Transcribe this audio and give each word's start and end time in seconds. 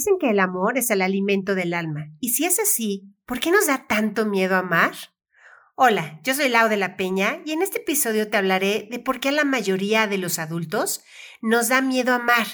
Dicen 0.00 0.16
que 0.18 0.30
el 0.30 0.40
amor 0.40 0.78
es 0.78 0.90
el 0.90 1.02
alimento 1.02 1.54
del 1.54 1.74
alma. 1.74 2.06
Y 2.20 2.30
si 2.30 2.46
es 2.46 2.58
así, 2.58 3.12
¿por 3.26 3.38
qué 3.38 3.50
nos 3.50 3.66
da 3.66 3.86
tanto 3.86 4.24
miedo 4.24 4.56
amar? 4.56 4.94
Hola, 5.74 6.20
yo 6.24 6.32
soy 6.32 6.48
Lau 6.48 6.70
de 6.70 6.78
la 6.78 6.96
Peña 6.96 7.42
y 7.44 7.52
en 7.52 7.60
este 7.60 7.80
episodio 7.80 8.30
te 8.30 8.38
hablaré 8.38 8.88
de 8.90 8.98
por 8.98 9.20
qué 9.20 9.28
a 9.28 9.32
la 9.32 9.44
mayoría 9.44 10.06
de 10.06 10.16
los 10.16 10.38
adultos 10.38 11.02
nos 11.42 11.68
da 11.68 11.82
miedo 11.82 12.14
amar 12.14 12.46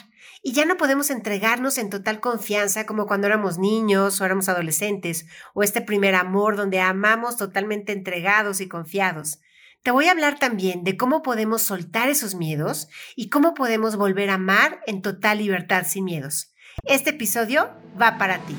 y 0.43 0.55
ya 0.55 0.65
no 0.65 0.77
podemos 0.77 1.09
entregarnos 1.09 1.79
en 1.79 1.89
total 1.89 2.19
confianza 2.19 2.85
como 2.85 3.07
cuando 3.07 3.29
éramos 3.29 3.59
niños 3.59 4.21
o 4.21 4.25
éramos 4.25 4.49
adolescentes 4.49 5.27
o 5.55 5.63
este 5.63 5.83
primer 5.83 6.17
amor 6.17 6.57
donde 6.57 6.81
amamos 6.81 7.37
totalmente 7.37 7.93
entregados 7.93 8.61
y 8.61 8.67
confiados. 8.67 9.39
Te 9.85 9.93
voy 9.93 10.09
a 10.09 10.11
hablar 10.11 10.41
también 10.41 10.83
de 10.83 10.97
cómo 10.97 11.23
podemos 11.23 11.63
soltar 11.63 12.09
esos 12.09 12.35
miedos 12.35 12.89
y 13.15 13.31
cómo 13.31 13.55
podemos 13.55 13.95
volver 13.95 14.31
a 14.31 14.35
amar 14.35 14.81
en 14.89 15.01
total 15.01 15.39
libertad 15.39 15.85
sin 15.87 16.03
miedos. 16.03 16.53
Este 16.85 17.11
episodio 17.11 17.69
va 18.01 18.19
para 18.19 18.39
ti. 18.41 18.55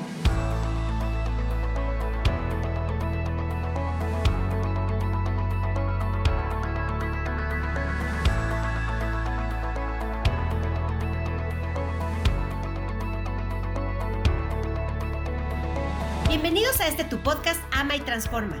Bienvenidos 16.28 16.80
a 16.80 16.88
este 16.88 17.04
tu 17.04 17.18
podcast 17.18 17.60
Ama 17.72 17.96
y 17.96 18.00
Transforma. 18.00 18.60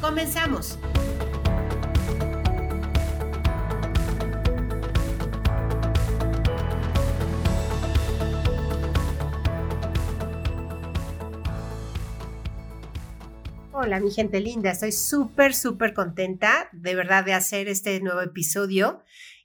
Comenzamos. 0.00 0.78
Hola 13.72 14.00
mi 14.00 14.10
gente 14.10 14.40
linda, 14.40 14.72
estoy 14.72 14.92
súper, 14.92 15.54
súper 15.54 15.94
contenta 15.94 16.68
de 16.72 16.94
verdad 16.94 17.24
de 17.24 17.32
hacer 17.32 17.68
este 17.68 18.00
nuevo 18.00 18.20
episodio 18.20 19.02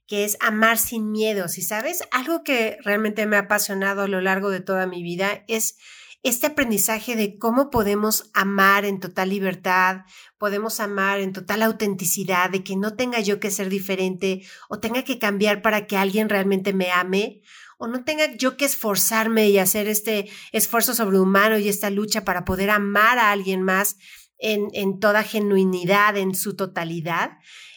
que 0.08 0.26
es 0.26 0.38
amar 0.42 0.78
sin 0.78 1.12
miedos. 1.12 1.58
Y 1.58 1.62
sabes, 1.62 2.04
algo 2.12 2.44
que 2.44 2.78
realmente 2.84 3.26
me 3.26 3.38
ha 3.38 3.42
apasionado 3.42 4.02
a 4.02 4.08
lo 4.08 4.22
largo 4.22 4.50
de 4.50 4.60
toda 4.60 4.88
mi 4.88 5.04
vida 5.04 5.44
es 5.48 5.78
este 6.24 6.48
aprendizaje 6.48 7.18
de 7.18 7.38
cómo 7.38 7.70
podemos 7.70 8.30
amar 8.34 8.86
en 8.86 9.02
total 9.02 9.30
libertad, 9.30 10.06
podemos 10.38 10.80
amar 10.80 11.20
en 11.20 11.34
total 11.34 11.62
autenticidad, 11.62 12.50
de 12.50 12.64
que 12.64 12.78
no 12.78 12.96
tenga 12.96 13.20
yo 13.20 13.42
que 13.42 13.52
ser 13.52 13.70
diferente 13.70 14.42
o 14.70 14.80
tenga 14.80 15.04
que 15.04 15.20
cambiar 15.20 15.62
para 15.62 15.86
que 15.86 15.98
alguien 15.98 16.30
realmente 16.30 16.72
me 16.74 16.92
ame, 16.92 17.42
o 17.78 17.88
no 17.88 18.06
tenga 18.06 18.34
yo 18.38 18.56
que 18.56 18.64
esforzarme 18.64 19.50
y 19.50 19.58
hacer 19.58 19.88
este 19.88 20.30
esfuerzo 20.54 20.94
sobrehumano 20.94 21.58
y 21.58 21.68
esta 21.68 21.90
lucha 21.90 22.24
para 22.24 22.46
poder 22.46 22.70
amar 22.70 23.20
a 23.20 23.32
alguien 23.32 23.62
más 23.62 23.98
en, 24.38 24.70
en 24.72 25.00
toda 25.00 25.24
genuinidad, 25.24 26.16
en 26.16 26.36
su 26.36 26.56
totalidad. 26.56 27.32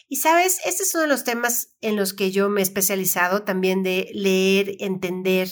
Y 0.07 0.17
sabes, 0.17 0.59
este 0.63 0.83
es 0.83 0.93
uno 0.95 1.03
de 1.03 1.09
los 1.09 1.25
temas 1.25 1.75
en 1.81 1.97
los 1.97 2.13
que 2.13 2.31
yo 2.31 2.47
me 2.47 2.61
he 2.61 2.63
especializado 2.63 3.43
también 3.43 3.83
de 3.83 4.09
leer, 4.13 4.77
entender 4.79 5.49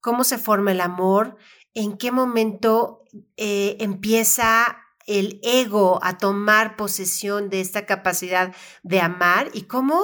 cómo 0.00 0.22
se 0.22 0.38
forma 0.38 0.70
el 0.70 0.80
amor, 0.80 1.36
en 1.76 1.98
qué 1.98 2.10
momento 2.10 3.04
eh, 3.36 3.76
empieza 3.80 4.78
el 5.06 5.38
ego 5.42 6.00
a 6.02 6.16
tomar 6.16 6.74
posesión 6.74 7.50
de 7.50 7.60
esta 7.60 7.84
capacidad 7.84 8.56
de 8.82 9.00
amar 9.00 9.50
y 9.52 9.64
cómo, 9.64 10.02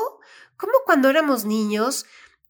cómo 0.59 0.72
cuando 0.84 1.09
éramos 1.09 1.47
niños 1.47 2.05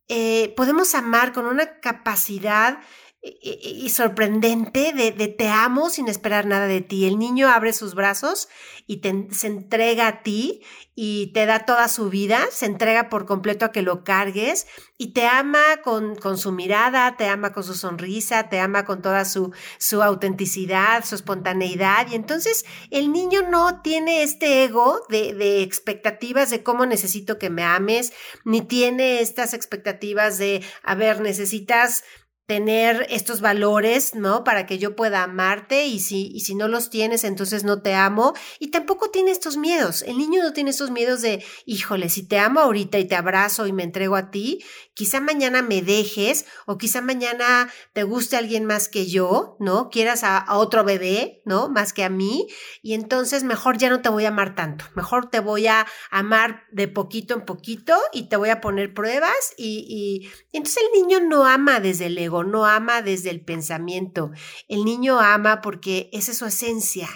eh, 0.08 0.52
podemos 0.56 0.96
amar 0.96 1.32
con 1.32 1.46
una 1.46 1.78
capacidad 1.78 2.80
y 3.24 3.88
sorprendente 3.90 4.92
de, 4.92 5.12
te 5.28 5.48
amo 5.48 5.90
sin 5.90 6.08
esperar 6.08 6.44
nada 6.46 6.66
de 6.66 6.80
ti. 6.80 7.06
El 7.06 7.20
niño 7.20 7.48
abre 7.48 7.72
sus 7.72 7.94
brazos 7.94 8.48
y 8.88 9.00
se 9.30 9.46
entrega 9.46 10.08
a 10.08 10.22
ti 10.22 10.62
y 10.96 11.28
te 11.32 11.46
da 11.46 11.64
toda 11.64 11.86
su 11.86 12.10
vida, 12.10 12.40
se 12.50 12.66
entrega 12.66 13.08
por 13.08 13.24
completo 13.24 13.64
a 13.64 13.70
que 13.70 13.82
lo 13.82 14.02
cargues 14.02 14.66
y 14.98 15.12
te 15.12 15.26
ama 15.26 15.62
con, 15.84 16.16
con 16.16 16.36
su 16.36 16.50
mirada, 16.50 17.16
te 17.16 17.28
ama 17.28 17.52
con 17.52 17.62
su 17.62 17.74
sonrisa, 17.74 18.48
te 18.48 18.58
ama 18.58 18.84
con 18.84 19.02
toda 19.02 19.24
su, 19.24 19.52
su 19.78 20.02
autenticidad, 20.02 21.04
su 21.04 21.14
espontaneidad. 21.14 22.08
Y 22.10 22.16
entonces 22.16 22.64
el 22.90 23.12
niño 23.12 23.42
no 23.48 23.82
tiene 23.82 24.24
este 24.24 24.64
ego 24.64 25.00
de, 25.08 25.32
de 25.32 25.62
expectativas 25.62 26.50
de 26.50 26.64
cómo 26.64 26.86
necesito 26.86 27.38
que 27.38 27.50
me 27.50 27.62
ames, 27.62 28.12
ni 28.44 28.62
tiene 28.62 29.20
estas 29.20 29.54
expectativas 29.54 30.38
de, 30.38 30.62
a 30.82 30.96
ver, 30.96 31.20
necesitas 31.20 32.02
tener 32.46 33.06
estos 33.08 33.40
valores, 33.40 34.14
¿no? 34.14 34.44
Para 34.44 34.66
que 34.66 34.78
yo 34.78 34.96
pueda 34.96 35.22
amarte 35.22 35.86
y 35.86 36.00
si, 36.00 36.30
y 36.34 36.40
si 36.40 36.54
no 36.54 36.68
los 36.68 36.90
tienes, 36.90 37.24
entonces 37.24 37.64
no 37.64 37.82
te 37.82 37.94
amo. 37.94 38.34
Y 38.58 38.70
tampoco 38.70 39.10
tiene 39.10 39.30
estos 39.30 39.56
miedos. 39.56 40.02
El 40.02 40.18
niño 40.18 40.42
no 40.42 40.52
tiene 40.52 40.70
estos 40.70 40.90
miedos 40.90 41.22
de, 41.22 41.44
híjole, 41.66 42.08
si 42.08 42.26
te 42.26 42.38
amo 42.38 42.60
ahorita 42.60 42.98
y 42.98 43.06
te 43.06 43.14
abrazo 43.14 43.66
y 43.66 43.72
me 43.72 43.84
entrego 43.84 44.16
a 44.16 44.30
ti, 44.30 44.62
quizá 44.94 45.20
mañana 45.20 45.62
me 45.62 45.82
dejes 45.82 46.46
o 46.66 46.78
quizá 46.78 47.00
mañana 47.00 47.70
te 47.92 48.02
guste 48.02 48.36
alguien 48.36 48.64
más 48.64 48.88
que 48.88 49.06
yo, 49.06 49.56
¿no? 49.60 49.88
Quieras 49.90 50.24
a, 50.24 50.44
otro 50.50 50.84
bebé, 50.84 51.42
¿no? 51.44 51.68
Más 51.68 51.92
que 51.92 52.04
a 52.04 52.10
mí. 52.10 52.48
Y 52.82 52.94
entonces 52.94 53.44
mejor 53.44 53.78
ya 53.78 53.88
no 53.88 54.02
te 54.02 54.08
voy 54.08 54.24
a 54.24 54.28
amar 54.28 54.54
tanto. 54.54 54.84
Mejor 54.94 55.30
te 55.30 55.40
voy 55.40 55.66
a 55.66 55.86
amar 56.10 56.64
de 56.72 56.88
poquito 56.88 57.34
en 57.34 57.44
poquito 57.44 57.96
y 58.12 58.28
te 58.28 58.36
voy 58.36 58.50
a 58.50 58.60
poner 58.60 58.92
pruebas 58.94 59.54
y, 59.56 60.30
entonces 60.52 60.82
el 60.82 61.00
niño 61.00 61.20
no 61.20 61.46
ama 61.46 61.80
desde 61.80 62.06
el 62.06 62.18
ego 62.18 62.31
no 62.42 62.64
ama 62.64 63.02
desde 63.02 63.30
el 63.30 63.44
pensamiento. 63.44 64.30
El 64.68 64.84
niño 64.84 65.20
ama 65.20 65.60
porque 65.60 66.08
esa 66.12 66.32
es 66.32 66.38
su 66.38 66.46
esencia. 66.46 67.08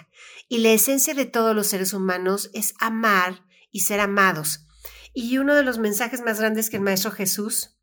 Y 0.49 0.59
la 0.59 0.71
esencia 0.71 1.15
de 1.15 1.25
todos 1.25 1.57
los 1.57 1.67
seres 1.67 1.93
humanos 1.93 2.51
es 2.55 2.75
amar 2.79 3.47
y 3.73 3.81
ser 3.81 4.01
amados. 4.01 4.67
Y 5.13 5.39
uno 5.39 5.55
de 5.55 5.63
los 5.63 5.79
mensajes 5.79 6.21
más 6.21 6.39
grandes 6.39 6.71
que 6.71 6.77
el 6.77 6.83
Maestro 6.83 7.11
Jesús, 7.11 7.79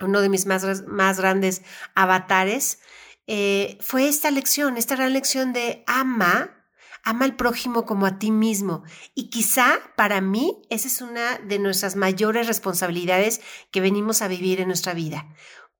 uno 0.00 0.20
de 0.20 0.28
mis 0.28 0.46
más, 0.46 0.86
más 0.86 1.18
grandes 1.18 1.62
avatares, 1.94 2.78
eh, 3.26 3.78
fue 3.80 4.08
esta 4.08 4.30
lección, 4.30 4.76
esta 4.76 4.96
gran 4.96 5.12
lección 5.12 5.52
de 5.52 5.84
ama, 5.86 6.62
ama 7.04 7.24
al 7.24 7.36
prójimo 7.36 7.84
como 7.84 8.06
a 8.06 8.18
ti 8.18 8.30
mismo. 8.30 8.84
Y 9.14 9.28
quizá 9.28 9.80
para 9.96 10.20
mí 10.20 10.62
esa 10.70 10.88
es 10.88 11.02
una 11.02 11.38
de 11.38 11.58
nuestras 11.58 11.96
mayores 11.96 12.46
responsabilidades 12.46 13.40
que 13.70 13.80
venimos 13.80 14.22
a 14.22 14.28
vivir 14.28 14.60
en 14.60 14.68
nuestra 14.68 14.94
vida 14.94 15.34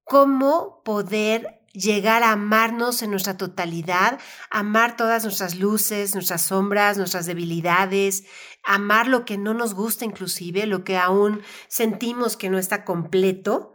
cómo 0.05 0.83
poder 0.85 1.63
llegar 1.73 2.23
a 2.23 2.33
amarnos 2.33 3.03
en 3.03 3.11
nuestra 3.11 3.37
totalidad, 3.37 4.21
amar 4.51 4.97
todas 4.97 5.25
nuestras 5.25 5.57
luces, 5.59 6.15
nuestras 6.15 6.43
sombras, 6.43 6.99
nuestras 6.99 7.27
debilidades, 7.27 8.25
amar 8.63 9.09
lo 9.09 9.25
que 9.25 9.39
no 9.39 9.55
nos 9.55 9.75
gusta 9.75 10.05
inclusive, 10.05 10.67
lo 10.67 10.85
que 10.85 10.99
aún 10.99 11.43
sentimos 11.69 12.37
que 12.37 12.51
no 12.51 12.59
está 12.59 12.85
completo. 12.85 13.73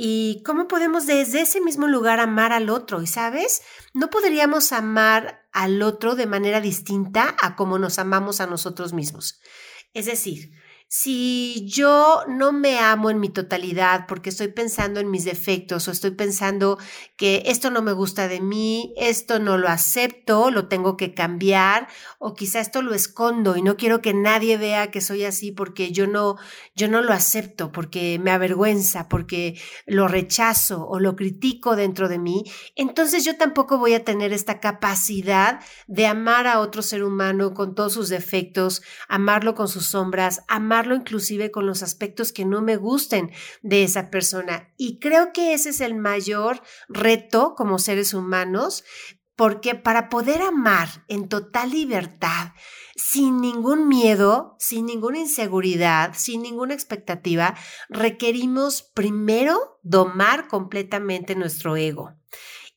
Y 0.00 0.44
cómo 0.44 0.68
podemos 0.68 1.06
desde 1.06 1.40
ese 1.40 1.60
mismo 1.60 1.88
lugar 1.88 2.20
amar 2.20 2.52
al 2.52 2.70
otro. 2.70 3.02
Y 3.02 3.08
sabes, 3.08 3.62
no 3.94 4.10
podríamos 4.10 4.70
amar 4.70 5.48
al 5.50 5.82
otro 5.82 6.14
de 6.14 6.26
manera 6.26 6.60
distinta 6.60 7.34
a 7.40 7.56
como 7.56 7.80
nos 7.80 7.98
amamos 7.98 8.40
a 8.40 8.46
nosotros 8.46 8.92
mismos. 8.92 9.40
Es 9.94 10.06
decir, 10.06 10.52
si 10.90 11.66
yo 11.66 12.22
no 12.28 12.50
me 12.52 12.78
amo 12.78 13.10
en 13.10 13.20
mi 13.20 13.28
totalidad 13.28 14.06
porque 14.08 14.30
estoy 14.30 14.48
pensando 14.48 15.00
en 15.00 15.10
mis 15.10 15.26
defectos 15.26 15.86
o 15.86 15.90
estoy 15.90 16.12
pensando 16.12 16.78
que 17.18 17.42
esto 17.44 17.70
no 17.70 17.82
me 17.82 17.92
gusta 17.92 18.26
de 18.26 18.40
mí, 18.40 18.94
esto 18.96 19.38
no 19.38 19.58
lo 19.58 19.68
acepto, 19.68 20.50
lo 20.50 20.66
tengo 20.68 20.96
que 20.96 21.12
cambiar 21.12 21.88
o 22.18 22.32
quizá 22.32 22.60
esto 22.60 22.80
lo 22.80 22.94
escondo 22.94 23.56
y 23.56 23.62
no 23.62 23.76
quiero 23.76 24.00
que 24.00 24.14
nadie 24.14 24.56
vea 24.56 24.90
que 24.90 25.02
soy 25.02 25.24
así 25.24 25.52
porque 25.52 25.92
yo 25.92 26.06
no 26.06 26.36
yo 26.74 26.88
no 26.88 27.02
lo 27.02 27.12
acepto, 27.12 27.70
porque 27.72 28.18
me 28.18 28.30
avergüenza, 28.30 29.08
porque 29.08 29.60
lo 29.84 30.08
rechazo 30.08 30.86
o 30.86 31.00
lo 31.00 31.16
critico 31.16 31.76
dentro 31.76 32.08
de 32.08 32.18
mí, 32.18 32.44
entonces 32.76 33.24
yo 33.24 33.36
tampoco 33.36 33.78
voy 33.78 33.94
a 33.94 34.04
tener 34.04 34.32
esta 34.32 34.60
capacidad 34.60 35.60
de 35.86 36.06
amar 36.06 36.46
a 36.46 36.60
otro 36.60 36.80
ser 36.82 37.02
humano 37.02 37.52
con 37.52 37.74
todos 37.74 37.92
sus 37.92 38.08
defectos, 38.08 38.82
amarlo 39.08 39.54
con 39.54 39.68
sus 39.68 39.86
sombras, 39.86 40.44
amar 40.48 40.77
amarlo 40.78 40.94
inclusive 40.94 41.50
con 41.50 41.66
los 41.66 41.82
aspectos 41.82 42.32
que 42.32 42.44
no 42.44 42.62
me 42.62 42.76
gusten 42.76 43.32
de 43.62 43.82
esa 43.82 44.10
persona. 44.10 44.72
Y 44.76 45.00
creo 45.00 45.32
que 45.32 45.52
ese 45.52 45.70
es 45.70 45.80
el 45.80 45.96
mayor 45.96 46.62
reto 46.88 47.54
como 47.56 47.80
seres 47.80 48.14
humanos, 48.14 48.84
porque 49.34 49.74
para 49.74 50.08
poder 50.08 50.40
amar 50.42 50.88
en 51.08 51.28
total 51.28 51.70
libertad, 51.70 52.52
sin 52.94 53.40
ningún 53.40 53.88
miedo, 53.88 54.56
sin 54.60 54.86
ninguna 54.86 55.18
inseguridad, 55.18 56.12
sin 56.14 56.42
ninguna 56.42 56.74
expectativa, 56.74 57.56
requerimos 57.88 58.82
primero 58.94 59.80
domar 59.82 60.46
completamente 60.46 61.34
nuestro 61.34 61.76
ego. 61.76 62.14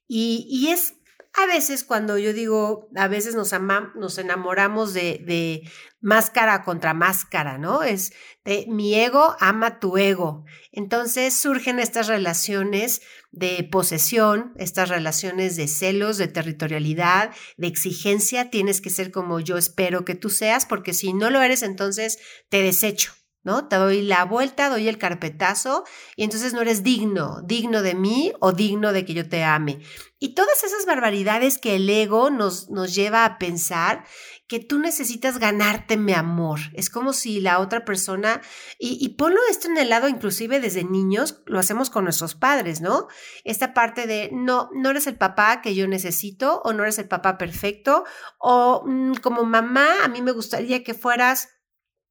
Y, 0.07 0.67
es 0.69 0.95
a 1.33 1.45
veces 1.45 1.83
cuando 1.83 2.17
yo 2.17 2.33
digo, 2.33 2.89
a 2.95 3.07
veces 3.07 3.35
nos, 3.35 3.51
nos 3.95 4.17
enamoramos 4.17 4.93
de, 4.93 5.23
de, 5.25 5.69
máscara 6.01 6.63
contra 6.63 6.95
máscara, 6.95 7.59
¿no? 7.59 7.83
Es 7.83 8.11
de 8.43 8.65
mi 8.67 8.95
ego 8.95 9.35
ama 9.39 9.79
tu 9.79 9.97
ego. 9.97 10.45
Entonces 10.71 11.35
surgen 11.35 11.79
estas 11.79 12.07
relaciones 12.07 13.01
de 13.31 13.67
posesión, 13.71 14.51
estas 14.57 14.89
relaciones 14.89 15.55
de 15.55 15.67
celos, 15.67 16.17
de 16.17 16.27
territorialidad, 16.27 17.31
de 17.57 17.67
exigencia. 17.67 18.49
Tienes 18.49 18.81
que 18.81 18.89
ser 18.89 19.11
como 19.11 19.39
yo 19.39 19.57
espero 19.57 20.03
que 20.03 20.15
tú 20.15 20.29
seas, 20.29 20.65
porque 20.65 20.93
si 20.93 21.13
no 21.13 21.29
lo 21.29 21.41
eres, 21.41 21.61
entonces 21.61 22.17
te 22.49 22.63
desecho. 22.63 23.13
¿No? 23.43 23.67
Te 23.67 23.75
doy 23.75 24.01
la 24.01 24.25
vuelta, 24.25 24.69
doy 24.69 24.87
el 24.87 24.97
carpetazo 24.97 25.83
y 26.15 26.23
entonces 26.23 26.53
no 26.53 26.61
eres 26.61 26.83
digno, 26.83 27.41
digno 27.43 27.81
de 27.81 27.95
mí 27.95 28.33
o 28.39 28.51
digno 28.51 28.93
de 28.93 29.05
que 29.05 29.13
yo 29.13 29.27
te 29.27 29.43
ame. 29.43 29.79
Y 30.19 30.35
todas 30.35 30.63
esas 30.63 30.85
barbaridades 30.85 31.57
que 31.57 31.75
el 31.75 31.89
ego 31.89 32.29
nos, 32.29 32.69
nos 32.69 32.93
lleva 32.93 33.25
a 33.25 33.39
pensar 33.39 34.05
que 34.47 34.59
tú 34.59 34.79
necesitas 34.79 35.39
ganarte 35.39 35.97
mi 35.97 36.13
amor. 36.13 36.59
Es 36.73 36.89
como 36.89 37.13
si 37.13 37.39
la 37.39 37.59
otra 37.59 37.85
persona, 37.85 38.41
y, 38.77 38.97
y, 38.99 39.15
ponlo 39.15 39.39
esto 39.49 39.69
en 39.69 39.77
el 39.77 39.89
lado 39.89 40.09
inclusive 40.09 40.59
desde 40.59 40.83
niños, 40.83 41.41
lo 41.45 41.57
hacemos 41.57 41.89
con 41.89 42.03
nuestros 42.03 42.35
padres, 42.35 42.81
¿no? 42.81 43.07
Esta 43.45 43.73
parte 43.73 44.07
de, 44.07 44.29
no, 44.33 44.69
no 44.73 44.89
eres 44.89 45.07
el 45.07 45.17
papá 45.17 45.61
que 45.61 45.73
yo 45.73 45.87
necesito 45.87 46.61
o 46.65 46.73
no 46.73 46.83
eres 46.83 46.99
el 46.99 47.07
papá 47.07 47.37
perfecto 47.37 48.03
o 48.37 48.83
mm, 48.85 49.13
como 49.23 49.45
mamá, 49.45 50.03
a 50.03 50.09
mí 50.09 50.21
me 50.21 50.33
gustaría 50.33 50.83
que 50.83 50.93
fueras 50.93 51.47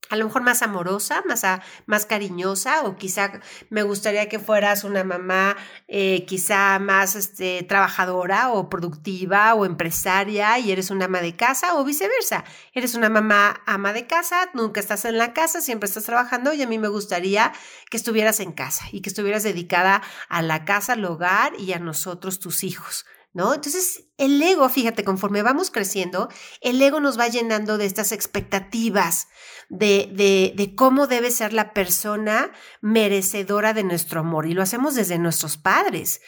a 0.08 0.16
lo 0.16 0.24
mejor 0.24 0.42
más 0.42 0.62
amorosa, 0.62 1.22
más, 1.26 1.44
más 1.86 2.04
cariñosa, 2.04 2.82
o 2.82 2.96
quizá 2.96 3.40
me 3.68 3.84
gustaría 3.84 4.28
que 4.28 4.40
fueras 4.40 4.82
una 4.82 5.04
mamá 5.04 5.56
eh, 5.86 6.24
quizá 6.26 6.78
más 6.80 7.14
este, 7.14 7.62
trabajadora 7.62 8.50
o 8.50 8.68
productiva 8.68 9.54
o 9.54 9.64
empresaria 9.64 10.58
y 10.58 10.72
eres 10.72 10.90
una 10.90 11.04
ama 11.04 11.20
de 11.20 11.36
casa 11.36 11.76
o 11.76 11.84
viceversa. 11.84 12.44
Eres 12.74 12.96
una 12.96 13.08
mamá 13.08 13.62
ama 13.66 13.92
de 13.92 14.08
casa, 14.08 14.50
nunca 14.52 14.80
estás 14.80 15.04
en 15.04 15.16
la 15.16 15.32
casa, 15.32 15.60
siempre 15.60 15.86
estás 15.86 16.04
trabajando 16.04 16.52
y 16.52 16.62
a 16.62 16.66
mí 16.66 16.78
me 16.78 16.88
gustaría 16.88 17.52
que 17.88 17.96
estuvieras 17.96 18.40
en 18.40 18.52
casa 18.52 18.86
y 18.90 19.02
que 19.02 19.10
estuvieras 19.10 19.44
dedicada 19.44 20.02
a 20.28 20.42
la 20.42 20.64
casa, 20.64 20.94
al 20.94 21.04
hogar 21.04 21.52
y 21.56 21.72
a 21.72 21.78
nosotros, 21.78 22.40
tus 22.40 22.64
hijos. 22.64 23.06
¿No? 23.32 23.54
Entonces, 23.54 24.08
el 24.18 24.42
ego, 24.42 24.68
fíjate, 24.68 25.04
conforme 25.04 25.42
vamos 25.42 25.70
creciendo, 25.70 26.28
el 26.60 26.80
ego 26.82 27.00
nos 27.00 27.18
va 27.18 27.28
llenando 27.28 27.78
de 27.78 27.86
estas 27.86 28.12
expectativas 28.12 29.28
de, 29.68 30.52
de, 30.56 30.74
cómo 30.74 31.06
debe 31.06 31.30
ser 31.30 31.52
la 31.52 31.72
persona 31.72 32.50
merecedora 32.80 33.72
de 33.72 33.84
nuestro 33.84 34.20
amor. 34.20 34.46
Y 34.46 34.54
lo 34.54 34.62
hacemos 34.62 34.94
desde 34.94 35.18
nuestros 35.18 35.56
padres. 35.56 36.20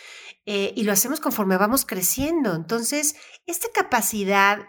Eh, 0.47 0.73
y 0.77 0.85
lo 0.85 0.93
hacemos 0.93 1.21
conforme 1.21 1.57
vamos 1.57 1.85
creciendo. 1.85 2.55
Entonces, 2.55 3.17
esta 3.47 3.69
capacidad 3.73 4.61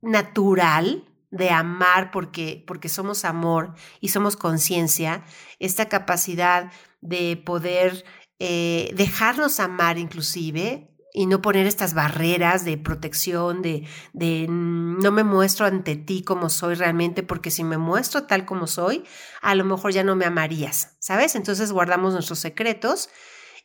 natural 0.00 1.08
de 1.30 1.50
amar 1.50 2.12
porque, 2.12 2.62
porque 2.66 2.88
somos 2.88 3.24
amor 3.24 3.74
y 4.00 4.08
somos 4.08 4.36
conciencia, 4.36 5.24
esta 5.58 5.88
capacidad 5.88 6.70
de 7.00 7.36
poder 7.36 8.04
eh, 8.38 8.92
dejarnos 8.94 9.58
amar 9.58 9.98
inclusive, 9.98 10.93
y 11.16 11.26
no 11.26 11.40
poner 11.40 11.66
estas 11.66 11.94
barreras 11.94 12.64
de 12.64 12.76
protección, 12.76 13.62
de, 13.62 13.86
de 14.12 14.46
no 14.48 15.12
me 15.12 15.22
muestro 15.22 15.64
ante 15.64 15.94
ti 15.94 16.24
como 16.24 16.50
soy 16.50 16.74
realmente, 16.74 17.22
porque 17.22 17.52
si 17.52 17.62
me 17.62 17.78
muestro 17.78 18.24
tal 18.24 18.44
como 18.44 18.66
soy, 18.66 19.04
a 19.40 19.54
lo 19.54 19.64
mejor 19.64 19.92
ya 19.92 20.02
no 20.02 20.16
me 20.16 20.24
amarías, 20.24 20.96
¿sabes? 20.98 21.36
Entonces 21.36 21.70
guardamos 21.70 22.14
nuestros 22.14 22.40
secretos 22.40 23.10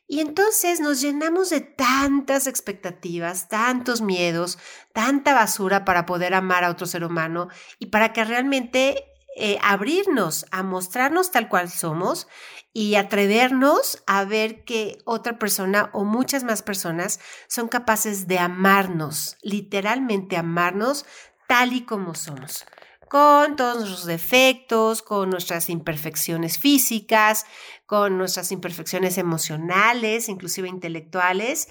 y 0.06 0.20
entonces 0.20 0.78
nos 0.78 1.00
llenamos 1.00 1.50
de 1.50 1.60
tantas 1.60 2.46
expectativas, 2.46 3.48
tantos 3.48 4.00
miedos, 4.00 4.56
tanta 4.92 5.34
basura 5.34 5.84
para 5.84 6.06
poder 6.06 6.34
amar 6.34 6.62
a 6.62 6.70
otro 6.70 6.86
ser 6.86 7.02
humano 7.02 7.48
y 7.80 7.86
para 7.86 8.12
que 8.12 8.24
realmente 8.24 9.09
eh, 9.40 9.58
abrirnos 9.62 10.44
a 10.50 10.62
mostrarnos 10.62 11.30
tal 11.30 11.48
cual 11.48 11.70
somos 11.70 12.28
y 12.74 12.96
atrevernos 12.96 14.02
a 14.06 14.24
ver 14.24 14.64
que 14.64 14.98
otra 15.06 15.38
persona 15.38 15.88
o 15.94 16.04
muchas 16.04 16.44
más 16.44 16.60
personas 16.60 17.20
son 17.48 17.68
capaces 17.68 18.26
de 18.26 18.38
amarnos, 18.38 19.38
literalmente 19.42 20.36
amarnos 20.36 21.06
tal 21.48 21.72
y 21.72 21.86
como 21.86 22.14
somos, 22.14 22.66
con 23.08 23.56
todos 23.56 23.78
nuestros 23.78 24.04
defectos, 24.04 25.00
con 25.00 25.30
nuestras 25.30 25.70
imperfecciones 25.70 26.58
físicas, 26.58 27.46
con 27.86 28.18
nuestras 28.18 28.52
imperfecciones 28.52 29.16
emocionales, 29.16 30.28
inclusive 30.28 30.68
intelectuales. 30.68 31.68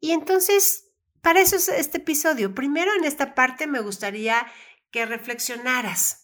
Y 0.00 0.10
entonces, 0.10 0.88
para 1.22 1.40
eso 1.40 1.54
es 1.54 1.68
este 1.68 1.98
episodio. 1.98 2.54
Primero 2.54 2.90
en 2.98 3.04
esta 3.04 3.36
parte 3.36 3.68
me 3.68 3.80
gustaría 3.80 4.44
que 4.90 5.06
reflexionaras. 5.06 6.21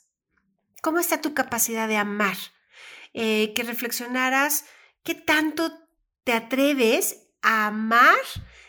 ¿Cómo 0.82 0.98
está 0.98 1.20
tu 1.20 1.34
capacidad 1.34 1.88
de 1.88 1.96
amar? 1.96 2.36
Eh, 3.14 3.52
que 3.54 3.62
reflexionaras 3.62 4.64
qué 5.02 5.14
tanto 5.14 5.72
te 6.24 6.32
atreves 6.32 7.30
a 7.42 7.66
amar 7.68 8.18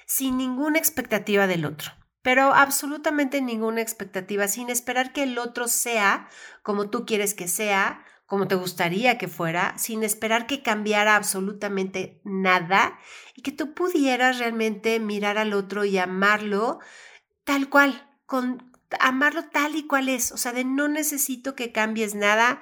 sin 0.05 0.37
ninguna 0.37 0.79
expectativa 0.79 1.45
del 1.45 1.65
otro, 1.65 1.91
pero 2.21 2.53
absolutamente 2.53 3.41
ninguna 3.41 3.81
expectativa, 3.81 4.47
sin 4.47 4.69
esperar 4.69 5.13
que 5.13 5.23
el 5.23 5.37
otro 5.37 5.67
sea 5.67 6.29
como 6.63 6.89
tú 6.89 7.05
quieres 7.05 7.33
que 7.33 7.47
sea, 7.47 8.05
como 8.25 8.47
te 8.47 8.55
gustaría 8.55 9.17
que 9.17 9.27
fuera, 9.27 9.77
sin 9.77 10.03
esperar 10.03 10.47
que 10.47 10.63
cambiara 10.63 11.15
absolutamente 11.15 12.21
nada 12.23 12.97
y 13.35 13.41
que 13.41 13.51
tú 13.51 13.73
pudieras 13.73 14.39
realmente 14.39 14.99
mirar 14.99 15.37
al 15.37 15.53
otro 15.53 15.83
y 15.83 15.97
amarlo 15.97 16.79
tal 17.43 17.69
cual, 17.69 18.07
con 18.25 18.68
amarlo 18.99 19.43
tal 19.49 19.75
y 19.75 19.85
cual 19.85 20.09
es, 20.09 20.31
o 20.31 20.37
sea, 20.37 20.53
de 20.53 20.65
no 20.65 20.87
necesito 20.87 21.55
que 21.55 21.71
cambies 21.71 22.15
nada, 22.15 22.61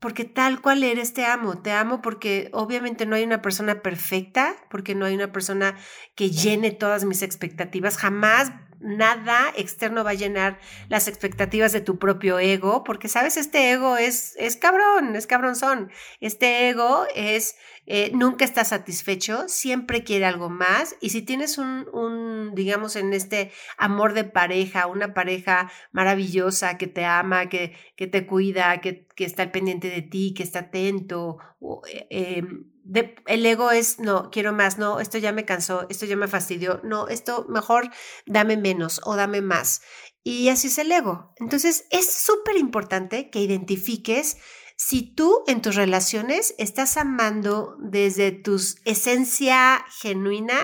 porque 0.00 0.24
tal 0.24 0.60
cual 0.60 0.82
eres, 0.82 1.14
te 1.14 1.24
amo, 1.24 1.62
te 1.62 1.70
amo 1.70 2.02
porque 2.02 2.50
obviamente 2.52 3.06
no 3.06 3.14
hay 3.14 3.22
una 3.22 3.40
persona 3.40 3.82
perfecta, 3.82 4.56
porque 4.68 4.96
no 4.96 5.06
hay 5.06 5.14
una 5.14 5.30
persona 5.30 5.76
que 6.16 6.30
llene 6.30 6.72
todas 6.72 7.04
mis 7.04 7.22
expectativas, 7.22 7.96
jamás 7.96 8.50
nada 8.82 9.52
externo 9.56 10.04
va 10.04 10.10
a 10.10 10.14
llenar 10.14 10.58
las 10.88 11.08
expectativas 11.08 11.72
de 11.72 11.80
tu 11.80 11.98
propio 11.98 12.38
ego, 12.38 12.84
porque 12.84 13.08
sabes, 13.08 13.36
este 13.36 13.72
ego 13.72 13.96
es, 13.96 14.34
es 14.38 14.56
cabrón, 14.56 15.16
es 15.16 15.26
cabronzón, 15.26 15.90
este 16.20 16.68
ego 16.68 17.06
es 17.14 17.56
eh, 17.86 18.12
nunca 18.14 18.44
está 18.44 18.64
satisfecho, 18.64 19.48
siempre 19.48 20.04
quiere 20.04 20.24
algo 20.24 20.48
más 20.48 20.96
y 21.00 21.10
si 21.10 21.22
tienes 21.22 21.58
un, 21.58 21.86
un, 21.92 22.54
digamos, 22.54 22.94
en 22.94 23.12
este 23.12 23.50
amor 23.76 24.14
de 24.14 24.24
pareja, 24.24 24.86
una 24.86 25.14
pareja 25.14 25.70
maravillosa 25.90 26.78
que 26.78 26.86
te 26.86 27.04
ama, 27.04 27.48
que, 27.48 27.76
que 27.96 28.06
te 28.06 28.26
cuida, 28.26 28.80
que, 28.80 29.06
que 29.16 29.24
está 29.24 29.42
al 29.42 29.50
pendiente 29.50 29.90
de 29.90 30.02
ti, 30.02 30.32
que 30.32 30.44
está 30.44 30.60
atento, 30.60 31.38
eh, 32.10 32.42
em, 32.94 33.14
el 33.26 33.46
ego 33.46 33.70
es, 33.70 33.98
no, 33.98 34.30
quiero 34.30 34.52
más, 34.52 34.78
no, 34.78 35.00
esto 35.00 35.18
ya 35.18 35.32
me 35.32 35.44
cansó, 35.44 35.86
esto 35.88 36.06
ya 36.06 36.16
me 36.16 36.28
fastidió, 36.28 36.80
no, 36.84 37.08
esto 37.08 37.46
mejor 37.48 37.90
dame 38.26 38.56
menos 38.56 39.00
o 39.04 39.16
dame 39.16 39.40
más. 39.40 39.82
Y 40.24 40.48
así 40.48 40.68
es 40.68 40.78
el 40.78 40.92
ego. 40.92 41.34
Entonces 41.38 41.86
es 41.90 42.12
súper 42.12 42.56
importante 42.56 43.30
que 43.30 43.40
identifiques 43.40 44.36
si 44.76 45.14
tú 45.14 45.44
en 45.46 45.62
tus 45.62 45.76
relaciones 45.76 46.54
estás 46.58 46.96
amando 46.96 47.76
desde 47.78 48.32
tu 48.32 48.60
esencia 48.84 49.84
genuina 50.00 50.58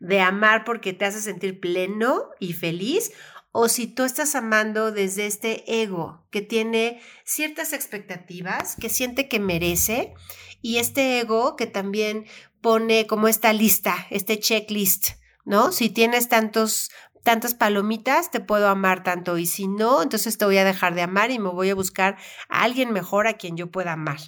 de 0.00 0.20
amar 0.20 0.64
porque 0.64 0.92
te 0.92 1.04
hace 1.04 1.20
sentir 1.20 1.60
pleno 1.60 2.30
y 2.38 2.52
feliz, 2.52 3.12
o 3.50 3.68
si 3.68 3.86
tú 3.86 4.04
estás 4.04 4.34
amando 4.34 4.92
desde 4.92 5.26
este 5.26 5.82
ego 5.82 6.26
que 6.30 6.42
tiene 6.42 7.00
ciertas 7.24 7.72
expectativas, 7.72 8.76
que 8.76 8.88
siente 8.88 9.28
que 9.28 9.40
merece, 9.40 10.14
y 10.60 10.78
este 10.78 11.20
ego 11.20 11.56
que 11.56 11.66
también 11.66 12.26
pone 12.60 13.06
como 13.06 13.28
esta 13.28 13.52
lista, 13.52 14.06
este 14.10 14.38
checklist, 14.38 15.10
¿no? 15.44 15.72
Si 15.72 15.90
tienes 15.90 16.28
tantos 16.28 16.90
tantas 17.28 17.52
palomitas, 17.52 18.30
te 18.30 18.40
puedo 18.40 18.68
amar 18.68 19.02
tanto 19.02 19.36
y 19.36 19.44
si 19.44 19.68
no, 19.68 20.02
entonces 20.02 20.38
te 20.38 20.46
voy 20.46 20.56
a 20.56 20.64
dejar 20.64 20.94
de 20.94 21.02
amar 21.02 21.30
y 21.30 21.38
me 21.38 21.50
voy 21.50 21.68
a 21.68 21.74
buscar 21.74 22.16
a 22.48 22.62
alguien 22.62 22.90
mejor 22.90 23.26
a 23.26 23.34
quien 23.34 23.54
yo 23.54 23.70
pueda 23.70 23.92
amar. 23.92 24.18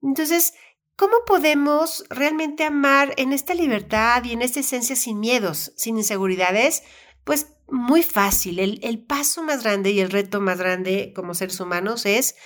Entonces, 0.00 0.54
¿cómo 0.94 1.16
podemos 1.26 2.04
realmente 2.08 2.62
amar 2.62 3.14
en 3.16 3.32
esta 3.32 3.52
libertad 3.52 4.22
y 4.22 4.32
en 4.32 4.42
esta 4.42 4.60
esencia 4.60 4.94
sin 4.94 5.18
miedos, 5.18 5.72
sin 5.76 5.96
inseguridades? 5.96 6.84
Pues 7.24 7.48
muy 7.68 8.04
fácil. 8.04 8.60
El, 8.60 8.78
el 8.82 9.04
paso 9.04 9.42
más 9.42 9.64
grande 9.64 9.90
y 9.90 9.98
el 9.98 10.10
reto 10.10 10.40
más 10.40 10.58
grande 10.58 11.12
como 11.14 11.34
seres 11.34 11.58
humanos 11.58 12.06
es 12.06 12.36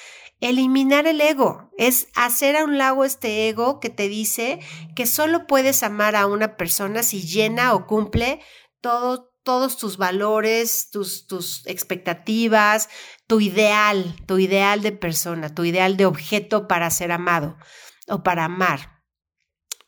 eliminar 0.41 1.07
el 1.07 1.21
ego, 1.21 1.71
es 1.79 2.09
hacer 2.15 2.57
a 2.57 2.65
un 2.65 2.79
lado 2.79 3.05
este 3.05 3.49
ego 3.49 3.81
que 3.81 3.91
te 3.91 4.09
dice 4.09 4.61
que 4.95 5.07
solo 5.07 5.47
puedes 5.47 5.83
amar 5.83 6.17
a 6.17 6.27
una 6.27 6.57
persona 6.57 7.03
si 7.03 7.23
llena 7.23 7.75
o 7.75 7.87
cumple 7.87 8.41
todo, 8.81 9.33
todos 9.43 9.77
tus 9.77 9.97
valores, 9.97 10.91
tus, 10.91 11.27
tus 11.27 11.67
expectativas, 11.67 12.89
tu 13.27 13.41
ideal, 13.41 14.17
tu 14.27 14.39
ideal 14.39 14.83
de 14.83 14.93
persona, 14.93 15.55
tu 15.55 15.65
ideal 15.65 15.97
de 15.97 16.07
objeto 16.07 16.69
para 16.69 16.91
ser 16.91 17.13
amado 17.13 17.57
o 18.09 18.23
para 18.23 18.45
amar. 18.45 18.94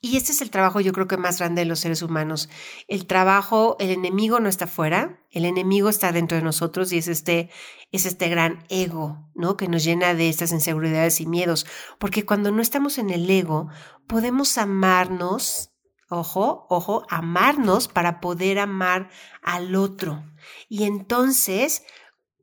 Y 0.07 0.17
este 0.17 0.31
es 0.31 0.41
el 0.41 0.51
trabajo 0.51 0.81
yo 0.81 0.93
creo 0.93 1.09
que 1.09 1.17
más 1.17 1.41
grande 1.41 1.63
de 1.63 1.67
los 1.67 1.81
seres 1.81 2.01
humanos. 2.01 2.49
El 2.87 3.09
trabajo, 3.09 3.77
el 3.81 3.91
enemigo 3.91 4.39
no 4.39 4.49
está 4.49 4.69
fuera, 4.69 5.19
el 5.33 5.45
enemigo 5.45 5.89
está 5.89 6.13
dentro 6.13 6.39
de 6.39 6.45
nosotros 6.45 6.93
y 6.93 6.99
es 6.99 7.09
este, 7.09 7.51
es 7.91 8.07
este 8.07 8.29
gran 8.29 8.65
ego, 8.69 9.29
¿no? 9.35 9.57
Que 9.57 9.67
nos 9.67 9.83
llena 9.83 10.15
de 10.15 10.29
estas 10.29 10.53
inseguridades 10.53 11.21
y 11.21 11.27
miedos. 11.27 11.67
Porque 11.99 12.25
cuando 12.25 12.53
no 12.53 12.63
estamos 12.63 12.99
en 12.99 13.11
el 13.11 13.29
ego, 13.29 13.69
podemos 14.07 14.59
amarnos, 14.59 15.73
ojo, 16.09 16.69
ojo, 16.71 17.05
amarnos 17.11 17.89
para 17.89 18.21
poder 18.21 18.61
amar 18.61 19.11
al 19.43 19.75
otro. 19.75 20.23
Y 20.69 20.85
entonces 20.85 21.83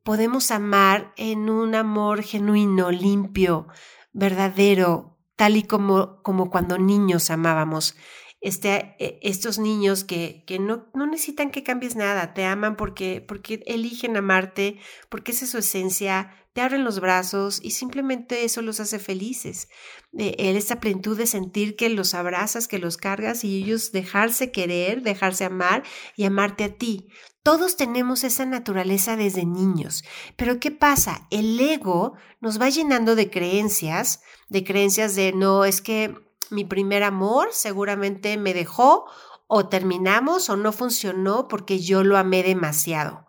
podemos 0.02 0.50
amar 0.50 1.14
en 1.16 1.48
un 1.48 1.74
amor 1.74 2.22
genuino, 2.22 2.90
limpio, 2.90 3.68
verdadero, 4.12 5.13
tal 5.36 5.56
y 5.56 5.62
como, 5.64 6.22
como 6.22 6.50
cuando 6.50 6.78
niños 6.78 7.30
amábamos. 7.30 7.96
Este, 8.40 8.94
e, 8.98 9.18
estos 9.22 9.58
niños 9.58 10.04
que, 10.04 10.44
que 10.46 10.58
no, 10.58 10.86
no, 10.94 11.06
necesitan 11.06 11.50
que 11.50 11.62
cambies 11.62 11.96
nada, 11.96 12.34
te 12.34 12.44
aman 12.44 12.76
porque, 12.76 13.24
porque 13.26 13.62
eligen 13.66 14.16
amarte, 14.16 14.78
porque 15.08 15.32
esa 15.32 15.46
es 15.46 15.50
su 15.50 15.58
esencia, 15.58 16.30
te 16.52 16.60
abren 16.60 16.84
los 16.84 17.00
brazos 17.00 17.58
y 17.62 17.72
simplemente 17.72 18.44
eso 18.44 18.62
los 18.62 18.80
hace 18.80 18.98
felices. 18.98 19.68
Eh, 20.16 20.34
esta 20.38 20.78
plenitud 20.78 21.18
de 21.18 21.26
sentir 21.26 21.74
que 21.74 21.88
los 21.88 22.14
abrazas, 22.14 22.68
que 22.68 22.78
los 22.78 22.96
cargas 22.96 23.44
y 23.44 23.62
ellos 23.62 23.90
dejarse 23.92 24.52
querer, 24.52 25.02
dejarse 25.02 25.44
amar 25.44 25.82
y 26.14 26.24
amarte 26.24 26.64
a 26.64 26.74
ti. 26.76 27.08
Todos 27.44 27.76
tenemos 27.76 28.24
esa 28.24 28.46
naturaleza 28.46 29.16
desde 29.16 29.44
niños, 29.44 30.02
pero 30.34 30.58
¿qué 30.60 30.70
pasa? 30.70 31.26
El 31.30 31.60
ego 31.60 32.14
nos 32.40 32.58
va 32.58 32.70
llenando 32.70 33.14
de 33.16 33.28
creencias, 33.28 34.22
de 34.48 34.64
creencias 34.64 35.14
de 35.14 35.34
no, 35.34 35.66
es 35.66 35.82
que 35.82 36.14
mi 36.50 36.64
primer 36.64 37.02
amor 37.02 37.48
seguramente 37.52 38.38
me 38.38 38.54
dejó 38.54 39.04
o 39.46 39.68
terminamos 39.68 40.48
o 40.48 40.56
no 40.56 40.72
funcionó 40.72 41.46
porque 41.46 41.80
yo 41.80 42.02
lo 42.02 42.16
amé 42.16 42.42
demasiado 42.42 43.26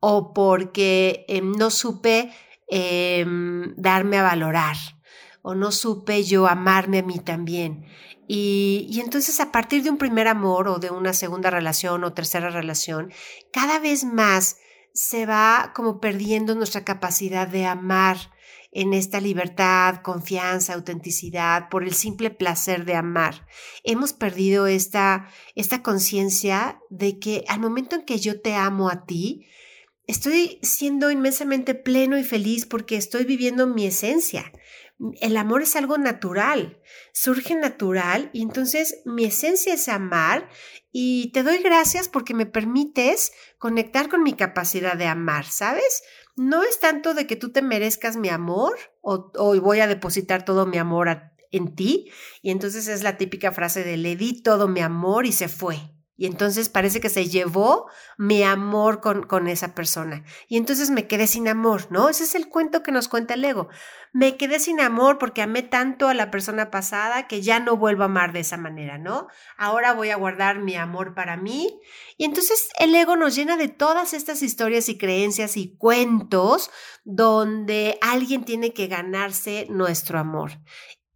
o 0.00 0.32
porque 0.32 1.26
em, 1.28 1.52
no 1.52 1.68
supe 1.68 2.32
em, 2.68 3.74
darme 3.76 4.16
a 4.16 4.22
valorar 4.22 4.76
o 5.42 5.54
no 5.54 5.72
supe 5.72 6.24
yo 6.24 6.46
amarme 6.46 7.00
a 7.00 7.02
mí 7.02 7.18
también. 7.18 7.84
Y, 8.30 9.00
entonces 9.02 9.40
a 9.40 9.50
partir 9.50 9.82
de 9.82 9.90
un 9.90 9.96
primer 9.96 10.28
amor 10.28 10.68
o 10.68 10.78
de 10.78 10.90
una 10.90 11.14
segunda 11.14 11.48
relación 11.48 12.04
o 12.04 12.12
tercera 12.12 12.50
relación, 12.50 13.10
cada 13.52 13.78
vez 13.78 14.04
más 14.04 14.58
se 14.92 15.24
va 15.24 15.72
como 15.74 15.98
perdiendo 15.98 16.54
nuestra 16.54 16.84
capacidad 16.84 17.48
de 17.48 17.64
amar 17.64 18.18
en 18.70 18.92
esta 18.92 19.18
libertad, 19.22 20.02
confianza, 20.02 20.74
autenticidad, 20.74 21.70
por 21.70 21.84
el 21.84 21.94
simple 21.94 22.30
placer 22.30 22.84
de 22.84 22.96
amar. 22.96 23.46
Hemos 23.82 24.12
perdido 24.12 24.66
esta, 24.66 25.30
esta 25.54 25.82
conciencia 25.82 26.78
de 26.90 27.18
que 27.18 27.44
al 27.48 27.60
momento 27.60 27.96
en 27.96 28.04
que 28.04 28.18
yo 28.18 28.42
te 28.42 28.54
amo 28.54 28.90
a 28.90 29.06
ti, 29.06 29.46
estoy 30.06 30.58
siendo 30.62 31.10
inmensamente 31.10 31.74
pleno 31.74 32.18
y 32.18 32.24
feliz 32.24 32.66
porque 32.66 32.96
estoy 32.96 33.24
viviendo 33.24 33.66
mi 33.66 33.86
esencia 33.86 34.52
el 35.20 35.36
amor 35.36 35.62
es 35.62 35.76
algo 35.76 35.96
natural, 35.96 36.80
surge 37.12 37.54
natural 37.54 38.30
y 38.32 38.42
entonces 38.42 39.00
mi 39.04 39.24
esencia 39.24 39.74
es 39.74 39.88
amar 39.88 40.48
y 40.90 41.30
te 41.32 41.42
doy 41.42 41.58
gracias 41.62 42.08
porque 42.08 42.34
me 42.34 42.46
permites 42.46 43.32
conectar 43.58 44.08
con 44.08 44.22
mi 44.22 44.32
capacidad 44.32 44.96
de 44.96 45.06
amar, 45.06 45.44
¿sabes? 45.44 46.02
No 46.36 46.62
es 46.64 46.80
tanto 46.80 47.14
de 47.14 47.26
que 47.26 47.36
tú 47.36 47.52
te 47.52 47.62
merezcas 47.62 48.16
mi 48.16 48.28
amor 48.28 48.76
o, 49.00 49.30
voy 49.60 49.80
a 49.80 49.86
depositar 49.86 50.44
todo 50.44 50.66
mi 50.66 50.78
amor 50.78 51.22
en 51.52 51.74
ti 51.74 52.10
y 52.42 52.50
entonces 52.50 52.88
es 52.88 53.02
la 53.02 53.16
típica 53.16 53.52
frase 53.52 53.84
de 53.84 53.96
le 53.96 54.16
di 54.16 54.42
todo 54.42 54.68
mi 54.68 54.80
amor 54.80 55.26
y 55.26 55.32
se 55.32 55.48
fue. 55.48 55.97
Y 56.20 56.26
entonces 56.26 56.68
parece 56.68 57.00
que 57.00 57.10
se 57.10 57.28
llevó 57.28 57.86
mi 58.16 58.42
amor 58.42 59.00
con, 59.00 59.22
con, 59.22 59.46
esa 59.46 59.72
persona. 59.76 60.24
Y 60.48 60.56
entonces 60.56 60.90
me 60.90 61.06
quedé 61.06 61.28
sin 61.28 61.46
amor, 61.46 61.86
¿no? 61.90 62.08
Ese 62.08 62.24
es 62.24 62.34
el 62.34 62.48
cuento 62.48 62.82
que 62.82 62.90
nos 62.90 63.06
cuenta 63.06 63.34
el 63.34 63.44
ego. 63.44 63.68
Me 64.12 64.36
quedé 64.36 64.58
sin 64.58 64.80
amor 64.80 65.18
porque 65.18 65.42
amé 65.42 65.62
tanto 65.62 66.08
a 66.08 66.14
la 66.14 66.32
persona 66.32 66.72
pasada 66.72 67.28
que 67.28 67.40
ya 67.40 67.60
no 67.60 67.76
vuelvo 67.76 68.02
a 68.02 68.06
amar 68.06 68.32
de 68.32 68.40
esa 68.40 68.56
manera, 68.56 68.98
¿no? 68.98 69.28
Ahora 69.56 69.94
voy 69.94 70.10
a 70.10 70.16
guardar 70.16 70.58
mi 70.58 70.74
amor 70.74 71.14
para 71.14 71.36
mí. 71.36 71.78
Y 72.16 72.24
entonces 72.24 72.68
el 72.80 72.92
ego 72.96 73.14
nos 73.14 73.36
llena 73.36 73.56
de 73.56 73.68
todas 73.68 74.12
estas 74.12 74.42
historias 74.42 74.88
y 74.88 74.98
creencias 74.98 75.56
y 75.56 75.76
cuentos 75.76 76.72
donde 77.04 77.96
alguien 78.02 78.44
tiene 78.44 78.72
que 78.72 78.88
ganarse 78.88 79.68
nuestro 79.70 80.18
amor. 80.18 80.50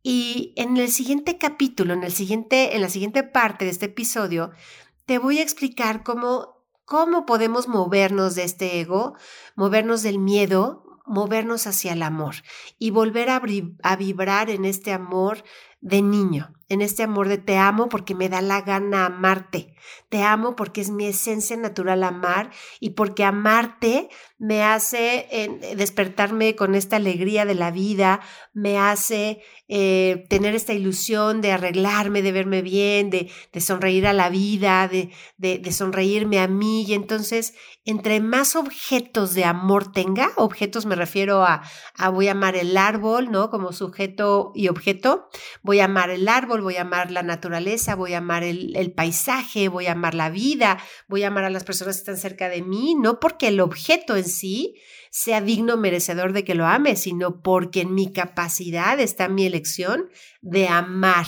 Y 0.05 0.53
en 0.57 0.77
el 0.77 0.91
siguiente 0.91 1.39
capítulo, 1.39 1.95
en, 1.95 2.03
el 2.03 2.13
siguiente, 2.13 2.75
en 2.77 2.83
la 2.83 2.89
siguiente 2.89 3.23
parte 3.23 3.65
de 3.65 3.71
este 3.71 3.87
episodio, 3.87 4.51
te 5.07 5.19
voy 5.19 5.39
a 5.39 5.43
explicar 5.43 6.03
cómo, 6.03 6.65
cómo 6.85 7.27
podemos 7.27 7.69
movernos 7.69 8.35
de 8.35 8.45
este 8.45 8.81
ego, 8.81 9.15
movernos 9.57 10.03
del 10.03 10.19
miedo, 10.19 10.85
movernos 11.07 11.67
hacia 11.67 11.93
el 11.93 12.03
amor 12.03 12.37
y 12.79 12.91
volver 12.91 13.31
a, 13.31 13.43
a 13.83 13.97
vibrar 13.97 14.51
en 14.51 14.65
este 14.65 14.93
amor 14.93 15.45
de 15.81 16.01
niño, 16.03 16.55
en 16.73 16.81
este 16.81 17.03
amor 17.03 17.29
de 17.29 17.37
te 17.37 17.59
amo 17.59 17.91
porque 17.91 18.15
me 18.15 18.31
da 18.31 18.41
la 18.41 18.63
gana 18.63 19.05
amarte, 19.05 19.75
te 20.09 20.23
amo 20.23 20.57
porque 20.57 20.81
es 20.81 20.89
mi 20.89 21.05
esencia 21.05 21.55
natural 21.55 22.03
amar 22.03 22.51
y 22.81 22.91
porque 22.91 23.25
amarte 23.25 24.09
me 24.39 24.63
hace 24.63 25.29
eh, 25.31 25.75
despertarme 25.77 26.57
con 26.57 26.75
esta 26.75 26.97
alegría 26.97 27.45
de 27.45 27.55
la 27.55 27.71
vida, 27.71 28.21
me 28.55 28.79
hace 28.79 29.43
eh, 29.69 30.25
tener 30.31 30.55
esta 30.55 30.73
ilusión 30.73 31.43
de 31.43 31.53
arreglarme, 31.53 32.23
de 32.23 32.33
verme 32.33 32.63
bien, 32.63 33.11
de, 33.11 33.31
sonreír 33.61 34.07
a 34.07 34.15
la 34.15 34.31
vida, 34.31 34.89
de 34.89 35.73
sonreírme 35.73 36.41
a 36.41 36.49
mí 36.49 36.85
y 36.85 36.95
entonces 36.95 37.53
entre 37.85 38.21
más 38.21 38.55
objetos 38.55 39.35
de 39.35 39.45
amor 39.45 39.91
tenga, 39.91 40.31
objetos 40.37 40.87
me 40.87 40.95
refiero 40.95 41.45
a, 41.45 41.63
a 41.97 42.09
voy 42.11 42.29
a 42.29 42.33
amar 42.33 42.55
el 42.55 42.77
árbol, 42.77 43.31
¿no? 43.33 43.51
Como 43.51 43.73
sujeto 43.73 44.53
y 44.55 44.69
objeto, 44.69 45.29
voy 45.63 45.81
a 45.81 45.87
amar 45.87 46.11
el 46.11 46.29
árbol, 46.29 46.62
voy 46.63 46.77
a 46.77 46.83
amar 46.83 47.11
la 47.11 47.23
naturaleza, 47.23 47.95
voy 47.95 48.15
a 48.15 48.19
amar 48.19 48.43
el, 48.43 48.93
paisaje, 48.97 49.69
voy 49.69 49.87
a 49.87 49.93
amar 49.93 50.15
la 50.15 50.31
vida, 50.31 50.79
voy 51.09 51.25
a 51.25 51.29
amar 51.29 51.45
a 51.45 51.51
las 51.51 51.65
personas 51.65 51.97
que 51.97 52.01
están 52.01 52.17
cerca 52.17 52.49
de 52.49 52.63
mí, 52.63 52.95
no 52.95 53.21
porque 53.21 53.49
el 53.49 53.61
objeto 53.61 54.17
en 54.17 54.25
sí 54.25 54.77
sea 55.11 55.43
digno, 55.43 55.77
merecedor 55.77 56.33
de 56.33 56.45
que 56.45 56.55
lo 56.55 56.67
ame, 56.67 56.97
sino 56.97 57.43
porque 57.43 57.83
en 57.83 57.95
mi 57.95 58.13
capacidad 58.13 58.99
está 58.99 59.29
mi 59.29 59.45
elección 59.45 60.09
de 60.41 60.69
amar, 60.69 61.27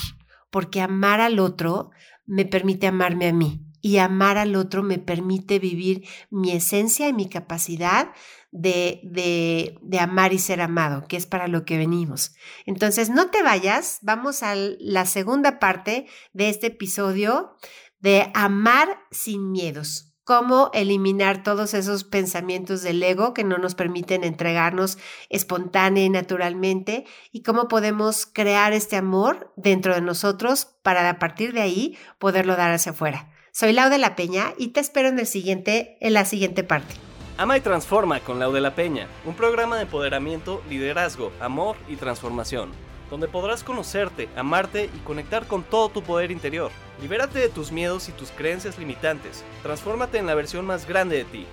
porque 0.51 0.81
amar 0.81 1.21
al 1.21 1.39
otro 1.39 1.91
me 2.25 2.47
permite 2.47 2.87
amarme 2.87 3.29
a 3.29 3.33
mí 3.35 3.61
y 3.85 3.99
amar 3.99 4.39
al 4.39 4.57
otro 4.57 4.83
me 4.83 4.99
permite 4.99 5.59
vivir 5.59 6.09
mi 6.31 6.53
esencia 6.53 7.07
y 7.07 7.13
mi 7.13 7.29
capacidad 7.29 8.13
de, 8.55 9.01
de, 9.03 9.77
de, 9.83 9.99
amar 9.99 10.33
y 10.33 10.39
ser 10.39 10.61
amado, 10.61 11.07
que 11.09 11.17
es 11.17 11.27
para 11.27 11.49
lo 11.49 11.65
que 11.65 11.77
venimos. 11.77 12.37
Entonces, 12.67 13.11
no 13.11 13.29
te 13.31 13.43
vayas, 13.43 13.99
vamos 14.03 14.45
a 14.45 14.55
la 14.55 15.07
segunda 15.07 15.59
parte 15.59 16.07
de 16.33 16.49
este 16.51 16.69
episodio 16.69 17.57
de 17.99 18.31
amar 18.33 19.01
sin 19.11 19.51
miedos. 19.51 20.13
Cómo 20.23 20.71
eliminar 20.73 21.43
todos 21.43 21.75
esos 21.75 22.05
pensamientos 22.05 22.83
del 22.83 23.03
ego 23.03 23.35
que 23.35 23.43
no 23.43 23.59
nos 23.59 23.75
permiten 23.75 24.23
entregarnos 24.23 24.99
espontánea 25.31 26.05
y 26.05 26.11
naturalmente 26.11 27.07
y 27.33 27.43
cómo 27.43 27.67
podemos 27.67 28.25
crear 28.25 28.73
este 28.73 28.97
amor 28.97 29.53
dentro 29.57 29.97
de 29.97 30.01
nosotros 30.01 30.69
para 30.83 31.11
a 31.11 31.19
partir 31.19 31.53
de 31.53 31.61
ahí 31.61 31.99
poderlo 32.19 32.55
dar 32.55 32.71
hacia 32.71 32.93
afuera. 32.93 33.33
Soy 33.53 33.73
Lau 33.73 33.91
de 33.91 33.99
la 33.99 34.15
Peña 34.15 34.55
y 34.57 34.69
te 34.69 34.81
espero 34.81 35.09
en, 35.09 35.19
el 35.19 35.27
siguiente, 35.27 35.99
en 36.01 36.15
la 36.15 36.25
siguiente 36.25 36.63
parte. 36.63 36.95
Ama 37.37 37.57
y 37.57 37.61
transforma 37.61 38.21
con 38.21 38.39
Lau 38.39 38.53
de 38.53 38.61
la 38.61 38.77
Peña, 38.77 39.09
un 39.25 39.35
programa 39.35 39.75
de 39.75 39.83
empoderamiento, 39.83 40.63
liderazgo, 40.71 41.33
amor 41.41 41.77
y 41.89 41.97
transformación, 41.97 42.71
donde 43.11 43.27
podrás 43.27 43.65
conocerte, 43.65 44.29
amarte 44.37 44.89
y 44.95 44.99
conectar 45.01 45.49
con 45.49 45.65
todo 45.65 45.89
tu 45.89 46.01
poder 46.01 46.31
interior. 46.31 46.71
Libérate 47.03 47.41
de 47.41 47.49
tus 47.49 47.73
miedos 47.73 48.09
y 48.09 48.13
tus 48.13 48.31
creencias 48.31 48.79
limitantes. 48.79 49.43
Transfórmate 49.65 50.19
en 50.19 50.27
la 50.27 50.37
versión 50.37 50.65
más 50.65 50.87
grande 50.87 51.17
de 51.17 51.25
ti. 51.25 51.47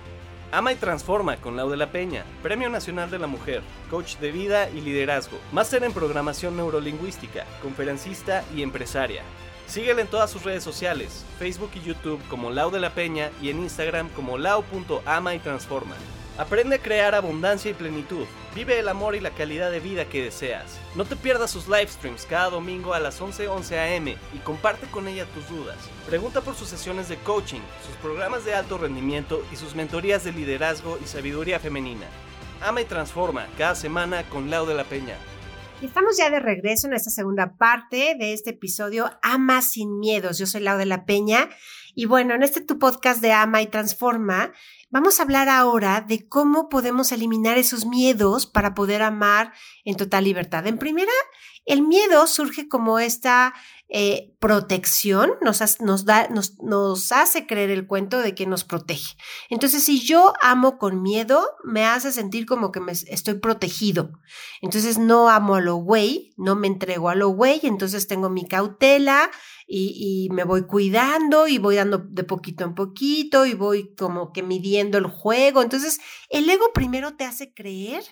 Ama 0.52 0.72
y 0.72 0.76
transforma 0.76 1.38
con 1.38 1.56
Lau 1.56 1.68
de 1.68 1.76
la 1.76 1.90
Peña, 1.90 2.24
Premio 2.44 2.68
Nacional 2.68 3.10
de 3.10 3.18
la 3.18 3.26
Mujer, 3.26 3.62
coach 3.90 4.18
de 4.18 4.30
vida 4.30 4.70
y 4.70 4.82
liderazgo, 4.82 5.38
máster 5.50 5.82
en 5.82 5.92
programación 5.92 6.56
neurolingüística, 6.56 7.44
conferencista 7.60 8.44
y 8.54 8.62
empresaria. 8.62 9.22
Síguele 9.72 10.02
en 10.02 10.08
todas 10.08 10.30
sus 10.30 10.44
redes 10.44 10.62
sociales, 10.62 11.24
Facebook 11.38 11.70
y 11.76 11.80
YouTube 11.80 12.20
como 12.28 12.50
Lau 12.50 12.70
de 12.70 12.78
la 12.78 12.90
Peña 12.90 13.30
y 13.40 13.48
en 13.48 13.58
Instagram 13.60 14.10
como 14.10 14.36
lau.ama 14.36 15.34
y 15.34 15.38
transforma. 15.38 15.94
Aprende 16.36 16.76
a 16.76 16.78
crear 16.78 17.14
abundancia 17.14 17.70
y 17.70 17.74
plenitud. 17.74 18.26
Vive 18.54 18.78
el 18.78 18.88
amor 18.90 19.14
y 19.14 19.20
la 19.20 19.30
calidad 19.30 19.70
de 19.70 19.80
vida 19.80 20.04
que 20.04 20.24
deseas. 20.24 20.78
No 20.94 21.06
te 21.06 21.16
pierdas 21.16 21.50
sus 21.50 21.68
live 21.68 21.88
streams 21.88 22.26
cada 22.26 22.50
domingo 22.50 22.92
a 22.92 23.00
las 23.00 23.18
11:11 23.22 23.48
11 23.48 23.96
am 23.96 24.08
y 24.08 24.38
comparte 24.44 24.86
con 24.88 25.08
ella 25.08 25.24
tus 25.32 25.48
dudas. 25.48 25.78
Pregunta 26.06 26.42
por 26.42 26.54
sus 26.54 26.68
sesiones 26.68 27.08
de 27.08 27.16
coaching, 27.16 27.62
sus 27.86 27.96
programas 28.02 28.44
de 28.44 28.54
alto 28.54 28.76
rendimiento 28.76 29.42
y 29.50 29.56
sus 29.56 29.74
mentorías 29.74 30.22
de 30.22 30.32
liderazgo 30.32 30.98
y 31.02 31.06
sabiduría 31.06 31.58
femenina. 31.58 32.08
Ama 32.60 32.82
y 32.82 32.84
transforma 32.84 33.46
cada 33.56 33.74
semana 33.74 34.22
con 34.28 34.50
Lau 34.50 34.66
de 34.66 34.74
la 34.74 34.84
Peña. 34.84 35.16
Estamos 35.82 36.16
ya 36.16 36.30
de 36.30 36.38
regreso 36.38 36.86
en 36.86 36.94
esta 36.94 37.10
segunda 37.10 37.56
parte 37.56 38.14
de 38.16 38.32
este 38.32 38.50
episodio 38.50 39.10
Ama 39.20 39.62
sin 39.62 39.98
miedos. 39.98 40.38
Yo 40.38 40.46
soy 40.46 40.60
Lau 40.60 40.78
de 40.78 40.86
la 40.86 41.04
Peña 41.04 41.48
y 41.96 42.06
bueno, 42.06 42.34
en 42.34 42.44
este 42.44 42.60
tu 42.60 42.78
podcast 42.78 43.20
de 43.20 43.32
Ama 43.32 43.62
y 43.62 43.66
Transforma 43.66 44.52
Vamos 44.92 45.18
a 45.18 45.22
hablar 45.22 45.48
ahora 45.48 46.02
de 46.06 46.28
cómo 46.28 46.68
podemos 46.68 47.12
eliminar 47.12 47.56
esos 47.56 47.86
miedos 47.86 48.44
para 48.44 48.74
poder 48.74 49.00
amar 49.00 49.54
en 49.86 49.96
total 49.96 50.24
libertad. 50.24 50.66
En 50.66 50.76
primera, 50.76 51.10
el 51.64 51.80
miedo 51.80 52.26
surge 52.26 52.68
como 52.68 52.98
esta 52.98 53.54
eh, 53.94 54.34
protección, 54.40 55.32
nos, 55.42 55.60
nos, 55.80 56.06
da, 56.06 56.26
nos, 56.28 56.58
nos 56.62 57.12
hace 57.12 57.46
creer 57.46 57.70
el 57.70 57.86
cuento 57.86 58.20
de 58.20 58.34
que 58.34 58.46
nos 58.46 58.64
protege. 58.64 59.16
Entonces, 59.50 59.84
si 59.84 60.00
yo 60.00 60.32
amo 60.40 60.78
con 60.78 61.02
miedo, 61.02 61.46
me 61.62 61.84
hace 61.84 62.10
sentir 62.10 62.46
como 62.46 62.72
que 62.72 62.80
me 62.80 62.92
estoy 62.92 63.34
protegido. 63.34 64.12
Entonces, 64.62 64.96
no 64.96 65.28
amo 65.28 65.56
a 65.56 65.60
lo 65.60 65.76
güey, 65.76 66.32
no 66.38 66.56
me 66.56 66.68
entrego 66.68 67.10
a 67.10 67.14
lo 67.14 67.28
güey, 67.28 67.60
entonces 67.64 68.08
tengo 68.08 68.30
mi 68.30 68.48
cautela, 68.48 69.30
y, 69.74 70.28
me 70.32 70.44
voy 70.44 70.66
cuidando 70.66 71.48
y 71.48 71.56
voy 71.56 71.76
dando 71.76 71.98
de 71.98 72.24
poquito 72.24 72.64
en 72.64 72.74
poquito 72.74 73.46
y 73.46 73.54
voy 73.54 73.94
como 73.94 74.32
que 74.32 74.42
midiendo 74.42 74.98
el 74.98 75.06
juego. 75.06 75.62
Entonces, 75.62 75.98
el 76.28 76.48
ego 76.48 76.72
primero 76.74 77.16
te 77.16 77.24
hace 77.24 77.54
creer 77.54 78.04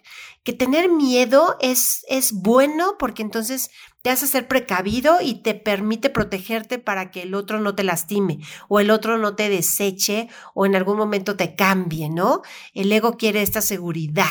que 0.42 0.54
tener 0.54 0.90
miedo 0.90 1.56
es, 1.60 2.04
es 2.08 2.32
bueno 2.32 2.96
porque 2.98 3.22
entonces 3.22 3.70
te 4.02 4.10
hace 4.10 4.26
ser 4.26 4.48
precavido 4.48 5.20
y 5.20 5.42
te 5.42 5.54
permite 5.54 6.10
protegerte 6.10 6.78
para 6.78 7.10
que 7.10 7.22
el 7.22 7.34
otro 7.34 7.60
no 7.60 7.74
te 7.74 7.84
lastime 7.84 8.38
o 8.68 8.80
el 8.80 8.90
otro 8.90 9.18
no 9.18 9.36
te 9.36 9.48
deseche 9.48 10.28
o 10.54 10.66
en 10.66 10.74
algún 10.74 10.96
momento 10.96 11.36
te 11.36 11.54
cambie, 11.54 12.08
¿no? 12.08 12.42
El 12.72 12.90
ego 12.92 13.16
quiere 13.16 13.42
esta 13.42 13.60
seguridad. 13.60 14.26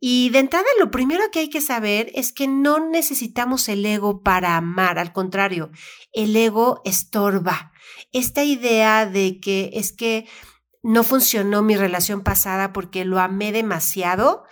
Y 0.00 0.28
de 0.30 0.40
entrada, 0.40 0.66
lo 0.78 0.90
primero 0.90 1.30
que 1.32 1.38
hay 1.38 1.48
que 1.48 1.62
saber 1.62 2.10
es 2.14 2.32
que 2.32 2.46
no 2.46 2.78
necesitamos 2.78 3.68
el 3.68 3.86
ego 3.86 4.22
para 4.22 4.56
amar, 4.56 4.98
al 4.98 5.12
contrario, 5.12 5.70
el 6.12 6.36
ego 6.36 6.82
estorba. 6.84 7.72
Esta 8.12 8.44
idea 8.44 9.06
de 9.06 9.40
que 9.40 9.70
es 9.74 9.92
que 9.92 10.26
no 10.82 11.04
funcionó 11.04 11.62
mi 11.62 11.76
relación 11.76 12.22
pasada 12.22 12.74
porque 12.74 13.06
lo 13.06 13.18
amé 13.18 13.50
demasiado, 13.52 14.44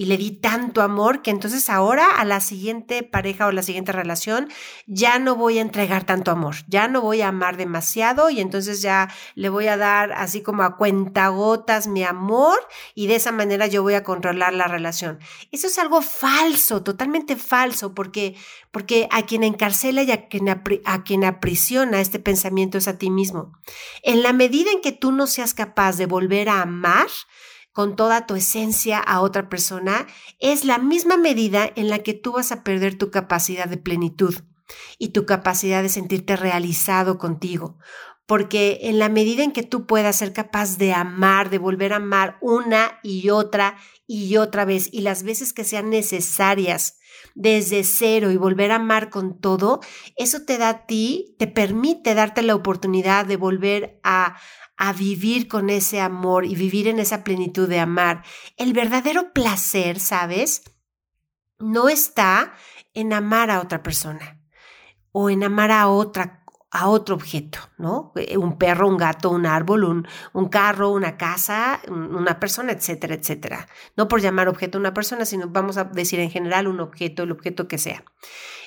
y 0.00 0.06
le 0.06 0.16
di 0.16 0.30
tanto 0.30 0.80
amor 0.80 1.20
que 1.20 1.30
entonces 1.30 1.68
ahora 1.68 2.06
a 2.16 2.24
la 2.24 2.40
siguiente 2.40 3.02
pareja 3.02 3.46
o 3.46 3.52
la 3.52 3.62
siguiente 3.62 3.92
relación 3.92 4.48
ya 4.86 5.18
no 5.18 5.36
voy 5.36 5.58
a 5.58 5.60
entregar 5.60 6.04
tanto 6.04 6.30
amor, 6.30 6.56
ya 6.68 6.88
no 6.88 7.02
voy 7.02 7.20
a 7.20 7.28
amar 7.28 7.58
demasiado 7.58 8.30
y 8.30 8.40
entonces 8.40 8.80
ya 8.80 9.12
le 9.34 9.50
voy 9.50 9.66
a 9.66 9.76
dar 9.76 10.12
así 10.12 10.40
como 10.40 10.62
a 10.62 10.78
cuentagotas 10.78 11.86
mi 11.86 12.02
amor 12.02 12.58
y 12.94 13.08
de 13.08 13.16
esa 13.16 13.30
manera 13.30 13.66
yo 13.66 13.82
voy 13.82 13.92
a 13.92 14.02
controlar 14.02 14.54
la 14.54 14.68
relación. 14.68 15.18
Eso 15.52 15.66
es 15.66 15.78
algo 15.78 16.00
falso, 16.00 16.82
totalmente 16.82 17.36
falso, 17.36 17.92
porque, 17.94 18.36
porque 18.70 19.06
a 19.10 19.26
quien 19.26 19.44
encarcela 19.44 20.02
y 20.02 20.12
a 20.12 20.28
quien, 20.28 20.48
a 20.48 21.04
quien 21.04 21.24
aprisiona 21.24 22.00
este 22.00 22.18
pensamiento 22.18 22.78
es 22.78 22.88
a 22.88 22.96
ti 22.96 23.10
mismo. 23.10 23.52
En 24.02 24.22
la 24.22 24.32
medida 24.32 24.70
en 24.70 24.80
que 24.80 24.92
tú 24.92 25.12
no 25.12 25.26
seas 25.26 25.52
capaz 25.52 25.98
de 25.98 26.06
volver 26.06 26.48
a 26.48 26.62
amar, 26.62 27.08
con 27.72 27.96
toda 27.96 28.26
tu 28.26 28.34
esencia 28.34 28.98
a 28.98 29.20
otra 29.20 29.48
persona, 29.48 30.06
es 30.38 30.64
la 30.64 30.78
misma 30.78 31.16
medida 31.16 31.70
en 31.76 31.88
la 31.88 32.00
que 32.00 32.14
tú 32.14 32.32
vas 32.32 32.52
a 32.52 32.64
perder 32.64 32.98
tu 32.98 33.10
capacidad 33.10 33.66
de 33.66 33.76
plenitud 33.76 34.34
y 34.98 35.08
tu 35.08 35.26
capacidad 35.26 35.82
de 35.82 35.88
sentirte 35.88 36.36
realizado 36.36 37.18
contigo. 37.18 37.78
Porque 38.26 38.78
en 38.82 39.00
la 39.00 39.08
medida 39.08 39.42
en 39.42 39.50
que 39.50 39.64
tú 39.64 39.86
puedas 39.86 40.16
ser 40.16 40.32
capaz 40.32 40.78
de 40.78 40.92
amar, 40.92 41.50
de 41.50 41.58
volver 41.58 41.92
a 41.92 41.96
amar 41.96 42.38
una 42.40 43.00
y 43.02 43.30
otra 43.30 43.76
y 44.06 44.36
otra 44.36 44.64
vez, 44.64 44.88
y 44.92 45.00
las 45.00 45.24
veces 45.24 45.52
que 45.52 45.64
sean 45.64 45.90
necesarias, 45.90 47.00
desde 47.34 47.84
cero 47.84 48.30
y 48.30 48.36
volver 48.36 48.72
a 48.72 48.76
amar 48.76 49.10
con 49.10 49.40
todo, 49.40 49.80
eso 50.16 50.44
te 50.44 50.58
da 50.58 50.68
a 50.68 50.86
ti, 50.86 51.34
te 51.38 51.46
permite 51.46 52.14
darte 52.14 52.42
la 52.42 52.54
oportunidad 52.54 53.26
de 53.26 53.36
volver 53.36 54.00
a 54.02 54.36
a 54.82 54.94
vivir 54.94 55.46
con 55.46 55.68
ese 55.68 56.00
amor 56.00 56.46
y 56.46 56.54
vivir 56.54 56.88
en 56.88 57.00
esa 57.00 57.22
plenitud 57.22 57.68
de 57.68 57.80
amar. 57.80 58.24
El 58.56 58.72
verdadero 58.72 59.34
placer, 59.34 60.00
¿sabes? 60.00 60.62
No 61.58 61.90
está 61.90 62.54
en 62.94 63.12
amar 63.12 63.50
a 63.50 63.60
otra 63.60 63.82
persona 63.82 64.40
o 65.12 65.28
en 65.28 65.44
amar 65.44 65.70
a 65.70 65.88
otra 65.88 66.38
a 66.72 66.88
otro 66.88 67.16
objeto, 67.16 67.58
¿no? 67.78 68.12
Eh, 68.14 68.38
un 68.38 68.56
perro, 68.56 68.88
un 68.88 68.96
gato, 68.96 69.28
un 69.30 69.44
árbol, 69.44 69.84
un, 69.84 70.08
un, 70.32 70.48
carro, 70.48 70.90
una 70.90 71.16
casa, 71.16 71.80
una 71.88 72.38
persona, 72.38 72.72
etcétera, 72.72 73.16
etcétera. 73.16 73.68
No 73.96 74.06
por 74.06 74.20
llamar 74.20 74.48
objeto 74.48 74.78
a 74.78 74.80
una 74.80 74.94
persona, 74.94 75.24
sino 75.24 75.48
vamos 75.48 75.76
a 75.78 75.84
decir 75.84 76.20
en 76.20 76.30
general 76.30 76.68
un 76.68 76.80
objeto, 76.80 77.24
el 77.24 77.32
objeto 77.32 77.66
que 77.66 77.76
sea. 77.76 78.04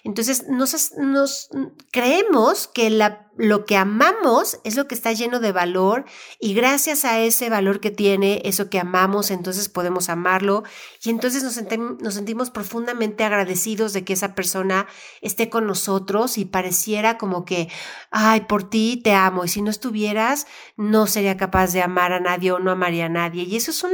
Entonces, 0.04 0.48
nos, 0.50 1.50
creemos 1.90 2.68
que 2.68 2.90
lo 3.38 3.66
que 3.66 3.78
amamos 3.78 4.60
es 4.66 4.76
lo 4.76 4.86
que 4.86 4.96
está 4.96 5.14
lleno 5.14 5.40
de 5.40 5.54
valor 5.54 6.04
y 6.42 6.54
gracias 6.54 7.06
a 7.06 7.20
ese 7.20 7.50
valor 7.50 7.80
que 7.80 7.90
tiene, 7.90 8.42
eso 8.44 8.70
que 8.70 8.80
amamos, 8.80 9.32
entonces 9.32 9.70
podemos 9.70 10.10
amarlo 10.10 10.64
y 11.02 11.10
entonces 11.10 11.44
nos, 11.44 11.58
nos 12.02 12.14
sentimos 12.14 12.50
profundamente 12.50 13.24
agradecidos 13.24 13.94
de 13.94 14.04
que 14.04 14.14
esa 14.14 14.36
persona 14.36 14.88
esté 15.22 15.50
con 15.50 15.66
nosotros 15.68 16.38
y 16.38 16.44
pareciera 16.44 17.18
como 17.18 17.46
que, 17.46 17.70
ay, 18.12 18.42
por 18.42 18.70
ti 18.70 19.00
te 19.02 19.14
amo 19.14 19.46
y 19.46 19.48
si 19.48 19.62
no 19.62 19.72
estuvieras, 19.72 20.48
no 20.76 21.08
sería 21.08 21.38
capaz 21.38 21.72
de 21.72 21.82
amar 21.82 22.12
a 22.12 22.20
nadie 22.20 22.52
o 22.52 22.60
no 22.60 22.72
amaría 22.72 23.06
a 23.06 23.10
nadie. 23.10 23.44
Y 23.44 23.56
eso 23.56 23.72
es 23.72 23.84
una, 23.84 23.94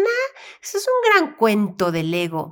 eso 0.61 0.77
es 0.79 0.87
un 0.87 1.11
gran 1.23 1.35
cuento 1.35 1.91
del 1.91 2.13
ego. 2.13 2.51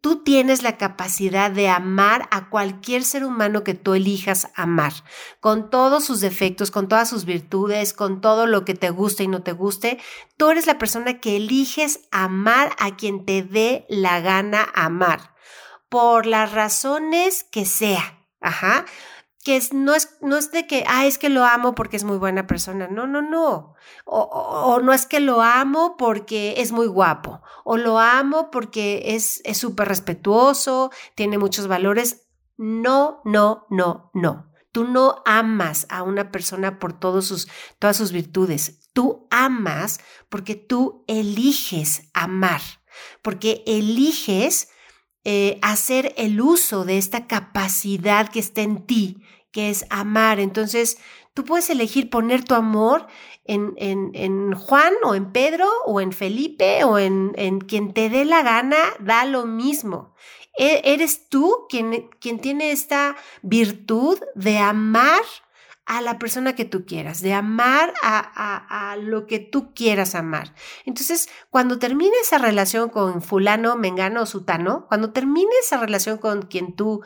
Tú 0.00 0.22
tienes 0.22 0.62
la 0.62 0.78
capacidad 0.78 1.50
de 1.50 1.68
amar 1.68 2.28
a 2.30 2.48
cualquier 2.48 2.93
ser 3.02 3.24
humano 3.24 3.64
que 3.64 3.74
tú 3.74 3.94
elijas 3.94 4.50
amar, 4.54 4.92
con 5.40 5.70
todos 5.70 6.04
sus 6.04 6.20
defectos, 6.20 6.70
con 6.70 6.86
todas 6.86 7.08
sus 7.08 7.24
virtudes, 7.24 7.92
con 7.92 8.20
todo 8.20 8.46
lo 8.46 8.64
que 8.64 8.74
te 8.74 8.90
guste 8.90 9.24
y 9.24 9.28
no 9.28 9.42
te 9.42 9.50
guste. 9.50 9.98
Tú 10.36 10.50
eres 10.50 10.68
la 10.68 10.78
persona 10.78 11.18
que 11.18 11.36
eliges 11.36 12.02
amar 12.12 12.76
a 12.78 12.94
quien 12.94 13.24
te 13.24 13.42
dé 13.42 13.84
la 13.88 14.20
gana 14.20 14.68
amar, 14.74 15.34
por 15.88 16.26
las 16.26 16.52
razones 16.52 17.42
que 17.42 17.66
sea. 17.66 18.20
Ajá 18.40 18.84
que 19.44 19.62
no, 19.72 19.94
es, 19.94 20.16
no 20.22 20.38
es 20.38 20.50
de 20.52 20.66
que, 20.66 20.84
ah, 20.88 21.04
es 21.04 21.18
que 21.18 21.28
lo 21.28 21.44
amo 21.44 21.74
porque 21.74 21.98
es 21.98 22.04
muy 22.04 22.16
buena 22.16 22.46
persona. 22.46 22.88
No, 22.88 23.06
no, 23.06 23.20
no. 23.20 23.74
O, 24.06 24.80
no 24.82 24.92
es 24.94 25.06
que 25.06 25.20
lo 25.20 25.42
amo 25.42 25.98
porque 25.98 26.54
es 26.56 26.72
muy 26.72 26.86
guapo. 26.86 27.42
O 27.62 27.76
lo 27.76 27.98
amo 27.98 28.50
porque 28.50 29.14
es 29.14 29.42
súper 29.52 29.88
respetuoso, 29.88 30.90
tiene 31.14 31.36
muchos 31.36 31.68
valores. 31.68 32.23
No, 32.56 33.20
no, 33.24 33.66
no, 33.70 34.10
no. 34.14 34.50
Tú 34.72 34.84
no 34.84 35.22
amas 35.24 35.86
a 35.88 36.02
una 36.02 36.32
persona 36.32 36.78
por 36.78 36.98
todos 36.98 37.26
sus, 37.26 37.48
todas 37.78 37.96
sus 37.96 38.12
virtudes. 38.12 38.90
Tú 38.92 39.28
amas 39.30 40.00
porque 40.28 40.54
tú 40.56 41.04
eliges 41.06 42.10
amar, 42.12 42.60
porque 43.22 43.62
eliges 43.66 44.68
eh, 45.24 45.58
hacer 45.62 46.12
el 46.16 46.40
uso 46.40 46.84
de 46.84 46.98
esta 46.98 47.26
capacidad 47.26 48.28
que 48.28 48.40
está 48.40 48.62
en 48.62 48.84
ti 48.86 49.22
que 49.54 49.70
es 49.70 49.86
amar. 49.88 50.40
Entonces, 50.40 50.98
tú 51.32 51.44
puedes 51.44 51.70
elegir 51.70 52.10
poner 52.10 52.44
tu 52.44 52.54
amor 52.54 53.06
en, 53.44 53.72
en, 53.76 54.10
en 54.14 54.52
Juan 54.52 54.92
o 55.04 55.14
en 55.14 55.30
Pedro 55.30 55.68
o 55.86 56.00
en 56.00 56.10
Felipe 56.10 56.82
o 56.82 56.98
en, 56.98 57.32
en, 57.36 57.60
quien 57.60 57.94
te 57.94 58.10
dé 58.10 58.24
la 58.24 58.42
gana, 58.42 58.76
da 58.98 59.24
lo 59.24 59.46
mismo. 59.46 60.14
E, 60.56 60.82
eres 60.84 61.28
tú 61.28 61.66
quien, 61.68 62.08
quien 62.20 62.40
tiene 62.40 62.72
esta 62.72 63.16
virtud 63.42 64.18
de 64.34 64.58
amar 64.58 65.22
a 65.86 66.00
la 66.00 66.18
persona 66.18 66.54
que 66.54 66.64
tú 66.64 66.86
quieras, 66.86 67.20
de 67.20 67.34
amar 67.34 67.92
a, 68.02 68.18
a, 68.18 68.92
a, 68.92 68.96
lo 68.96 69.26
que 69.26 69.38
tú 69.38 69.74
quieras 69.74 70.14
amar. 70.14 70.54
Entonces, 70.86 71.28
cuando 71.50 71.78
termine 71.78 72.16
esa 72.22 72.38
relación 72.38 72.88
con 72.88 73.20
fulano, 73.20 73.76
mengano 73.76 74.22
o 74.22 74.26
sutano, 74.26 74.86
cuando 74.88 75.12
termine 75.12 75.50
esa 75.60 75.76
relación 75.76 76.16
con 76.18 76.42
quien 76.42 76.74
tú 76.74 77.02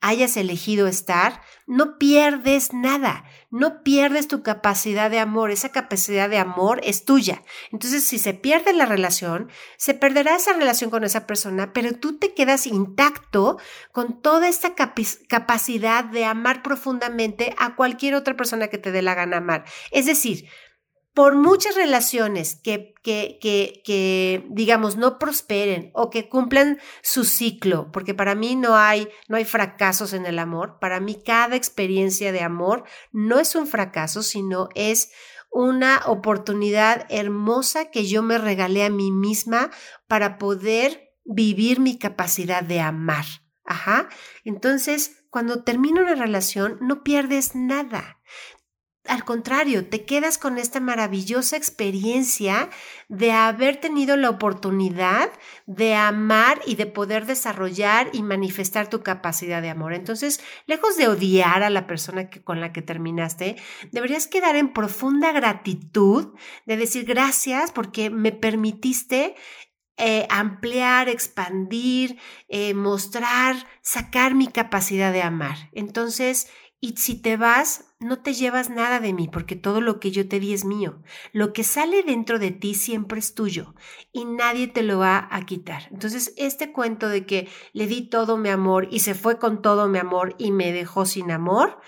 hayas 0.00 0.36
elegido 0.36 0.86
estar, 0.86 1.42
no 1.66 1.98
pierdes 1.98 2.72
nada, 2.72 3.24
no 3.50 3.82
pierdes 3.82 4.28
tu 4.28 4.42
capacidad 4.42 5.10
de 5.10 5.18
amor, 5.18 5.50
esa 5.50 5.70
capacidad 5.70 6.30
de 6.30 6.38
amor 6.38 6.80
es 6.84 7.04
tuya. 7.04 7.42
Entonces, 7.70 8.04
si 8.04 8.18
se 8.18 8.32
pierde 8.32 8.72
la 8.72 8.86
relación, 8.86 9.50
se 9.76 9.94
perderá 9.94 10.36
esa 10.36 10.54
relación 10.54 10.90
con 10.90 11.04
esa 11.04 11.26
persona, 11.26 11.72
pero 11.72 11.92
tú 11.92 12.18
te 12.18 12.32
quedas 12.32 12.66
intacto 12.66 13.58
con 13.92 14.22
toda 14.22 14.48
esta 14.48 14.74
capacidad 14.74 16.04
de 16.04 16.24
amar 16.24 16.62
profundamente 16.62 17.54
a 17.58 17.76
cualquier 17.76 18.14
otra 18.14 18.36
persona 18.36 18.68
que 18.68 18.78
te 18.78 18.92
dé 18.92 19.02
la 19.02 19.14
gana 19.14 19.36
amar. 19.38 19.64
Es 19.90 20.06
decir, 20.06 20.48
por 21.14 21.34
muchas 21.34 21.74
relaciones 21.74 22.54
que, 22.54 22.94
que, 23.02 23.38
que, 23.40 24.46
digamos, 24.50 24.96
no 24.96 25.18
prosperen 25.18 25.90
o 25.94 26.08
que 26.10 26.28
cumplan 26.28 26.78
su 27.02 27.24
ciclo, 27.24 27.90
porque 27.92 28.14
para 28.14 28.34
mí 28.34 28.54
no 28.54 28.76
hay, 28.76 29.08
no 29.28 29.36
hay 29.36 29.44
fracasos 29.44 30.12
en 30.12 30.26
el 30.26 30.38
amor, 30.38 30.78
para 30.80 31.00
mí 31.00 31.20
cada 31.24 31.56
experiencia 31.56 32.32
de 32.32 32.42
amor 32.42 32.84
no 33.12 33.40
es 33.40 33.54
un 33.54 33.66
fracaso, 33.66 34.22
sino 34.22 34.68
es 34.74 35.10
una 35.50 36.02
oportunidad 36.06 37.06
hermosa 37.08 37.90
que 37.90 38.06
yo 38.06 38.22
me 38.22 38.38
regalé 38.38 38.84
a 38.84 38.90
mí 38.90 39.10
misma 39.10 39.70
para 40.06 40.38
poder 40.38 41.12
vivir 41.24 41.80
mi 41.80 41.98
capacidad 41.98 42.62
de 42.62 42.80
amar. 42.80 43.24
Ajá. 43.64 44.08
Entonces, 44.44 45.24
cuando 45.30 45.62
termina 45.62 46.02
una 46.02 46.14
relación, 46.14 46.78
no 46.80 47.02
pierdes 47.02 47.54
nada. 47.54 48.20
Al 49.06 49.24
contrario, 49.24 49.88
te 49.88 50.04
quedas 50.04 50.36
con 50.36 50.58
esta 50.58 50.78
maravillosa 50.78 51.56
experiencia 51.56 52.68
de 53.08 53.32
haber 53.32 53.78
tenido 53.78 54.14
la 54.18 54.28
oportunidad 54.28 55.30
de 55.66 55.94
amar 55.94 56.60
y 56.66 56.74
de 56.74 56.84
poder 56.84 57.24
desarrollar 57.24 58.10
y 58.12 58.22
manifestar 58.22 58.90
tu 58.90 59.02
capacidad 59.02 59.62
de 59.62 59.70
amor. 59.70 59.94
Entonces, 59.94 60.42
lejos 60.66 60.98
de 60.98 61.08
odiar 61.08 61.62
a 61.62 61.70
la 61.70 61.86
persona 61.86 62.28
que, 62.28 62.44
con 62.44 62.60
la 62.60 62.74
que 62.74 62.82
terminaste, 62.82 63.56
deberías 63.90 64.26
quedar 64.26 64.56
en 64.56 64.74
profunda 64.74 65.32
gratitud 65.32 66.34
de 66.66 66.76
decir 66.76 67.06
gracias 67.06 67.72
porque 67.72 68.10
me 68.10 68.32
permitiste 68.32 69.34
eh, 69.96 70.26
ampliar, 70.28 71.08
expandir, 71.08 72.18
eh, 72.48 72.74
mostrar, 72.74 73.56
sacar 73.80 74.34
mi 74.34 74.46
capacidad 74.46 75.10
de 75.10 75.22
amar. 75.22 75.56
Entonces, 75.72 76.48
y 76.80 76.96
si 76.96 77.20
te 77.20 77.36
vas, 77.36 77.89
no 78.00 78.22
te 78.22 78.32
llevas 78.32 78.70
nada 78.70 78.98
de 78.98 79.12
mí, 79.12 79.28
porque 79.28 79.56
todo 79.56 79.82
lo 79.82 80.00
que 80.00 80.10
yo 80.10 80.26
te 80.26 80.40
di 80.40 80.54
es 80.54 80.64
mío. 80.64 81.02
Lo 81.32 81.52
que 81.52 81.64
sale 81.64 82.02
dentro 82.02 82.38
de 82.38 82.50
ti 82.50 82.74
siempre 82.74 83.20
es 83.20 83.34
tuyo 83.34 83.74
y 84.10 84.24
nadie 84.24 84.68
te 84.68 84.82
lo 84.82 84.98
va 84.98 85.28
a 85.30 85.44
quitar. 85.44 85.86
Entonces, 85.90 86.32
este 86.38 86.72
cuento 86.72 87.10
de 87.10 87.26
que 87.26 87.48
le 87.74 87.86
di 87.86 88.08
todo 88.08 88.38
mi 88.38 88.48
amor 88.48 88.88
y 88.90 89.00
se 89.00 89.14
fue 89.14 89.38
con 89.38 89.60
todo 89.60 89.86
mi 89.86 89.98
amor 89.98 90.34
y 90.38 90.50
me 90.50 90.72
dejó 90.72 91.04
sin 91.04 91.30
amor, 91.30 91.78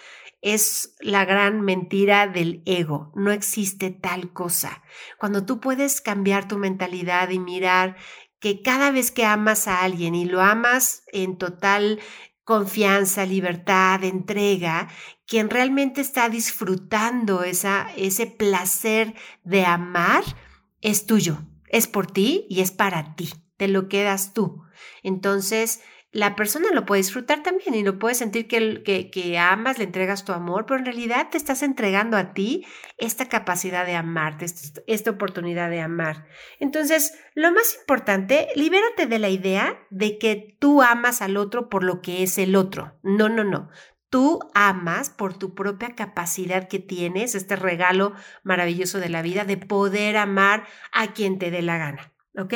es 0.43 0.97
la 1.01 1.25
gran 1.25 1.63
mentira 1.63 2.27
del 2.27 2.63
ego. 2.67 3.11
No 3.15 3.31
existe 3.31 3.91
tal 3.91 4.35
cosa. 4.35 4.83
Cuando 5.19 5.47
tú 5.47 5.61
puedes 5.61 6.03
cambiar 6.03 6.47
tu 6.47 6.59
mentalidad 6.59 7.31
y 7.31 7.39
mirar 7.39 7.97
que 8.39 8.61
cada 8.61 8.91
vez 8.91 9.13
que 9.13 9.25
amas 9.25 9.67
a 9.67 9.83
alguien 9.83 10.15
y 10.15 10.27
lo 10.27 10.43
amas 10.43 11.05
en 11.13 11.39
total 11.39 12.01
confianza, 12.45 13.25
libertad, 13.25 14.03
entrega, 14.05 14.89
quien 15.33 15.49
realmente 15.49 16.03
está 16.03 16.29
disfrutando 16.29 17.43
esa, 17.43 17.89
ese 17.97 18.27
placer 18.27 19.15
de 19.45 19.65
amar, 19.65 20.23
es 20.83 21.07
tuyo, 21.07 21.39
es 21.69 21.87
por 21.87 22.07
ti 22.07 22.45
y 22.51 22.61
es 22.61 22.71
para 22.71 23.17
ti, 23.17 23.31
te 23.57 23.67
lo 23.67 23.89
quedas 23.89 24.35
tú. 24.35 24.63
Entonces, 25.03 25.81
la 26.11 26.37
persona 26.37 26.69
lo 26.75 26.85
puede 26.85 27.01
disfrutar 27.01 27.43
también 27.43 27.75
y 27.75 27.83
lo 27.83 27.99
puede 27.99 28.15
sentir 28.15 28.47
que, 28.47 28.83
que, 28.83 29.11
que, 29.11 29.39
amas, 29.39 29.79
le 29.79 29.85
entregas 29.85 30.27
tu 30.27 30.33
amor, 30.33 30.67
pero 30.67 30.81
en 30.81 30.85
realidad 30.85 31.29
te 31.31 31.39
estás 31.39 31.63
entregando 31.63 32.19
a 32.19 32.35
ti 32.35 32.67
esta 32.99 33.31
capacidad 33.31 33.87
de 33.87 33.95
amarte, 33.95 34.45
esta 34.87 35.11
oportunidad 35.11 35.71
de 35.71 35.81
amar. 35.81 36.27
Entonces, 36.61 37.15
lo 37.35 37.51
más 37.53 37.79
importante, 37.81 38.49
libérate 38.55 39.07
de 39.07 39.19
la 39.19 39.31
idea 39.31 39.79
de 39.89 40.19
que 40.19 40.59
tú 40.61 40.83
amas 40.83 41.23
al 41.23 41.39
otro 41.39 41.71
por 41.71 41.85
lo 41.85 42.03
que 42.03 42.23
es 42.23 42.37
el 42.37 42.55
otro. 42.55 42.99
No, 43.03 43.31
no, 43.31 43.45
no. 43.45 43.71
Tú 44.13 44.41
amas 44.53 45.09
por 45.09 45.33
tu 45.39 45.55
propia 45.55 45.95
capacidad 45.95 46.69
que 46.69 46.79
tienes, 46.79 47.35
este 47.35 47.57
regalo 47.57 48.13
maravilloso 48.43 48.99
de 48.99 49.09
la 49.09 49.23
vida, 49.23 49.47
de 49.47 49.57
poder 49.57 50.19
amar 50.19 50.67
a 50.93 51.15
quien 51.15 51.39
te 51.39 51.51
dé 51.51 51.63
la 51.63 51.79
gana. 51.79 52.13
¿Ok? 52.37 52.53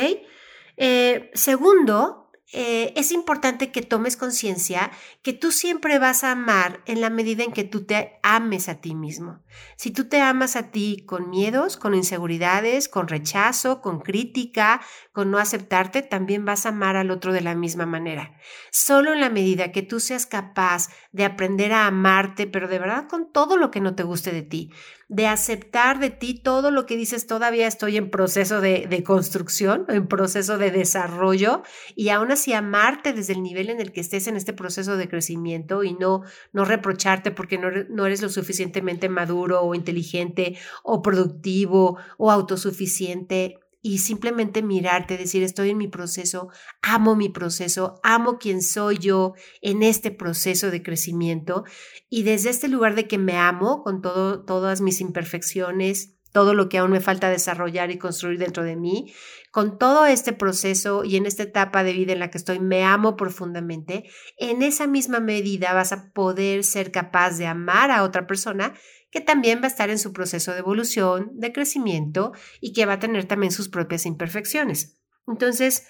Eh, 0.77 1.31
segundo, 1.33 2.26
eh, 2.53 2.93
es 2.95 3.11
importante 3.11 3.73
que 3.73 3.81
tomes 3.81 4.15
conciencia 4.15 4.91
que 5.21 5.33
tú 5.33 5.51
siempre 5.51 5.99
vas 5.99 6.23
a 6.23 6.31
amar 6.31 6.81
en 6.85 7.01
la 7.01 7.09
medida 7.09 7.43
en 7.43 7.51
que 7.51 7.65
tú 7.65 7.85
te 7.85 8.19
ames 8.23 8.69
a 8.69 8.79
ti 8.79 8.95
mismo. 8.95 9.43
Si 9.75 9.91
tú 9.91 10.07
te 10.07 10.21
amas 10.21 10.55
a 10.55 10.71
ti 10.71 11.03
con 11.05 11.29
miedos, 11.29 11.75
con 11.75 11.93
inseguridades, 11.93 12.87
con 12.87 13.09
rechazo, 13.09 13.81
con 13.81 13.99
crítica, 13.99 14.79
con 15.11 15.29
no 15.29 15.39
aceptarte, 15.39 16.03
también 16.03 16.45
vas 16.45 16.65
a 16.65 16.69
amar 16.69 16.95
al 16.95 17.11
otro 17.11 17.33
de 17.33 17.41
la 17.41 17.53
misma 17.53 17.85
manera. 17.85 18.37
Solo 18.71 19.11
en 19.11 19.19
la 19.19 19.29
medida 19.29 19.73
que 19.73 19.81
tú 19.81 19.99
seas 19.99 20.25
capaz 20.25 20.87
de 21.11 21.25
aprender 21.25 21.73
a 21.73 21.85
amarte, 21.85 22.47
pero 22.47 22.69
de 22.69 22.79
verdad 22.79 23.07
con 23.09 23.31
todo 23.33 23.57
lo 23.57 23.71
que 23.71 23.81
no 23.81 23.93
te 23.93 24.03
guste 24.03 24.31
de 24.31 24.43
ti, 24.43 24.71
de 25.09 25.25
aceptar 25.27 25.99
de 25.99 26.09
ti 26.09 26.33
todo 26.33 26.69
lo 26.69 26.85
que 26.85 26.97
dices, 26.97 27.27
todavía 27.27 27.67
estoy 27.67 27.95
en 27.95 28.09
proceso 28.09 28.59
de, 28.59 28.87
de 28.87 29.03
construcción, 29.03 29.85
en 29.87 30.07
proceso 30.07 30.57
de 30.57 30.69
desarrollo, 30.71 31.63
y 31.95 32.09
aún 32.09 32.31
así 32.31 32.51
amarte 32.53 33.13
desde 33.13 33.33
el 33.33 33.41
nivel 33.41 33.69
en 33.69 33.79
el 33.79 33.93
que 33.93 34.01
estés 34.01 34.27
en 34.27 34.35
este 34.35 34.53
proceso 34.53 34.97
de 34.97 35.07
crecimiento 35.07 35.83
y 35.83 35.93
no, 35.93 36.23
no 36.51 36.65
reprocharte 36.65 37.31
porque 37.31 37.57
no, 37.57 37.69
no 37.89 38.05
eres 38.05 38.21
lo 38.21 38.29
suficientemente 38.29 39.07
maduro 39.07 39.61
o 39.61 39.75
inteligente 39.75 40.57
o 40.83 41.01
productivo 41.01 41.97
o 42.17 42.31
autosuficiente 42.31 43.59
y 43.81 43.99
simplemente 43.99 44.61
mirarte, 44.61 45.17
decir, 45.17 45.43
estoy 45.43 45.71
en 45.71 45.77
mi 45.77 45.87
proceso, 45.87 46.49
amo 46.81 47.15
mi 47.15 47.29
proceso, 47.29 47.99
amo 48.03 48.37
quien 48.37 48.61
soy 48.61 48.97
yo 48.97 49.33
en 49.61 49.83
este 49.83 50.11
proceso 50.11 50.71
de 50.71 50.83
crecimiento 50.83 51.63
y 52.09 52.23
desde 52.23 52.49
este 52.49 52.67
lugar 52.67 52.95
de 52.95 53.07
que 53.07 53.17
me 53.17 53.37
amo 53.37 53.83
con 53.83 54.01
todo, 54.01 54.43
todas 54.43 54.81
mis 54.81 55.01
imperfecciones, 55.01 56.17
todo 56.31 56.53
lo 56.53 56.69
que 56.69 56.77
aún 56.77 56.91
me 56.91 56.99
falta 56.99 57.29
desarrollar 57.29 57.89
y 57.89 57.97
construir 57.97 58.37
dentro 58.37 58.63
de 58.63 58.75
mí, 58.75 59.13
con 59.51 59.79
todo 59.79 60.05
este 60.05 60.33
proceso 60.33 61.03
y 61.03 61.15
en 61.15 61.25
esta 61.25 61.43
etapa 61.43 61.83
de 61.83 61.93
vida 61.93 62.13
en 62.13 62.19
la 62.19 62.29
que 62.29 62.37
estoy, 62.37 62.59
me 62.59 62.83
amo 62.83 63.15
profundamente, 63.15 64.03
en 64.37 64.61
esa 64.61 64.85
misma 64.85 65.19
medida 65.19 65.73
vas 65.73 65.93
a 65.93 66.11
poder 66.11 66.63
ser 66.63 66.91
capaz 66.91 67.37
de 67.37 67.47
amar 67.47 67.89
a 67.89 68.03
otra 68.03 68.27
persona 68.27 68.73
que 69.17 69.21
también 69.21 69.61
va 69.61 69.63
a 69.63 69.69
estar 69.69 69.89
en 69.89 69.97
su 69.97 70.13
proceso 70.13 70.51
de 70.51 70.59
evolución, 70.59 71.31
de 71.33 71.51
crecimiento 71.51 72.33
y 72.61 72.71
que 72.71 72.85
va 72.85 72.93
a 72.93 72.99
tener 72.99 73.25
también 73.25 73.51
sus 73.51 73.67
propias 73.67 74.05
imperfecciones. 74.05 75.01
Entonces, 75.25 75.87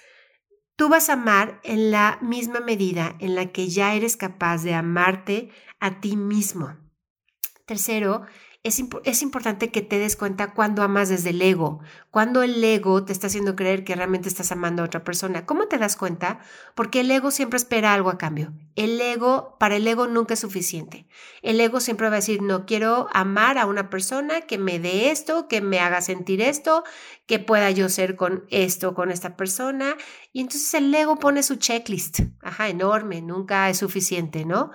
tú 0.76 0.88
vas 0.88 1.10
a 1.10 1.12
amar 1.12 1.60
en 1.62 1.90
la 1.90 2.18
misma 2.22 2.60
medida 2.60 3.16
en 3.20 3.34
la 3.34 3.52
que 3.52 3.68
ya 3.68 3.94
eres 3.94 4.16
capaz 4.16 4.62
de 4.62 4.72
amarte 4.72 5.50
a 5.78 6.00
ti 6.00 6.16
mismo. 6.16 6.74
Tercero, 7.66 8.24
es, 8.64 9.22
importante 9.22 9.70
que 9.70 9.82
te 9.82 9.98
des 9.98 10.16
cuenta 10.16 10.52
cuando 10.52 10.82
amas 10.82 11.08
desde 11.08 11.30
el 11.30 11.40
ego, 11.40 11.80
cuando 12.10 12.42
el 12.42 12.62
ego 12.62 13.04
te 13.04 13.12
está 13.12 13.28
haciendo 13.28 13.54
creer 13.54 13.84
que 13.84 13.94
realmente 13.94 14.28
estás 14.28 14.50
amando 14.50 14.82
a 14.82 14.86
otra 14.86 15.04
persona. 15.04 15.46
¿Cómo 15.46 15.68
te 15.68 15.78
das 15.78 15.96
cuenta? 15.96 16.40
Porque 16.74 17.00
el 17.00 17.10
ego 17.10 17.30
siempre 17.30 17.56
espera 17.56 17.94
algo 17.94 18.10
a 18.10 18.18
cambio. 18.18 18.52
El 18.74 19.00
ego, 19.00 19.56
para 19.58 19.76
el 19.76 19.86
ego 19.86 20.08
nunca 20.08 20.34
es 20.34 20.40
suficiente. 20.40 21.06
El 21.42 21.60
ego 21.60 21.80
siempre 21.80 22.08
va 22.08 22.14
a 22.14 22.16
decir, 22.16 22.42
no 22.42 22.66
quiero 22.66 23.06
amar 23.12 23.58
a 23.58 23.66
una 23.66 23.90
persona 23.90 24.42
que 24.42 24.58
me 24.58 24.80
dé 24.80 25.10
esto, 25.10 25.46
que 25.46 25.60
me 25.60 25.78
haga 25.78 26.00
sentir 26.00 26.40
esto, 26.42 26.82
que 27.26 27.38
pueda 27.38 27.70
yo 27.70 27.88
ser 27.88 28.16
con 28.16 28.44
esto, 28.50 28.92
con 28.92 29.10
esta 29.10 29.36
persona. 29.36 29.96
Y 30.32 30.40
entonces 30.40 30.74
el 30.74 30.92
ego 30.92 31.16
pone 31.16 31.42
su 31.42 31.56
checklist, 31.56 32.20
ajá, 32.42 32.68
enorme, 32.68 33.22
nunca 33.22 33.70
es 33.70 33.78
suficiente, 33.78 34.44
¿no? 34.44 34.72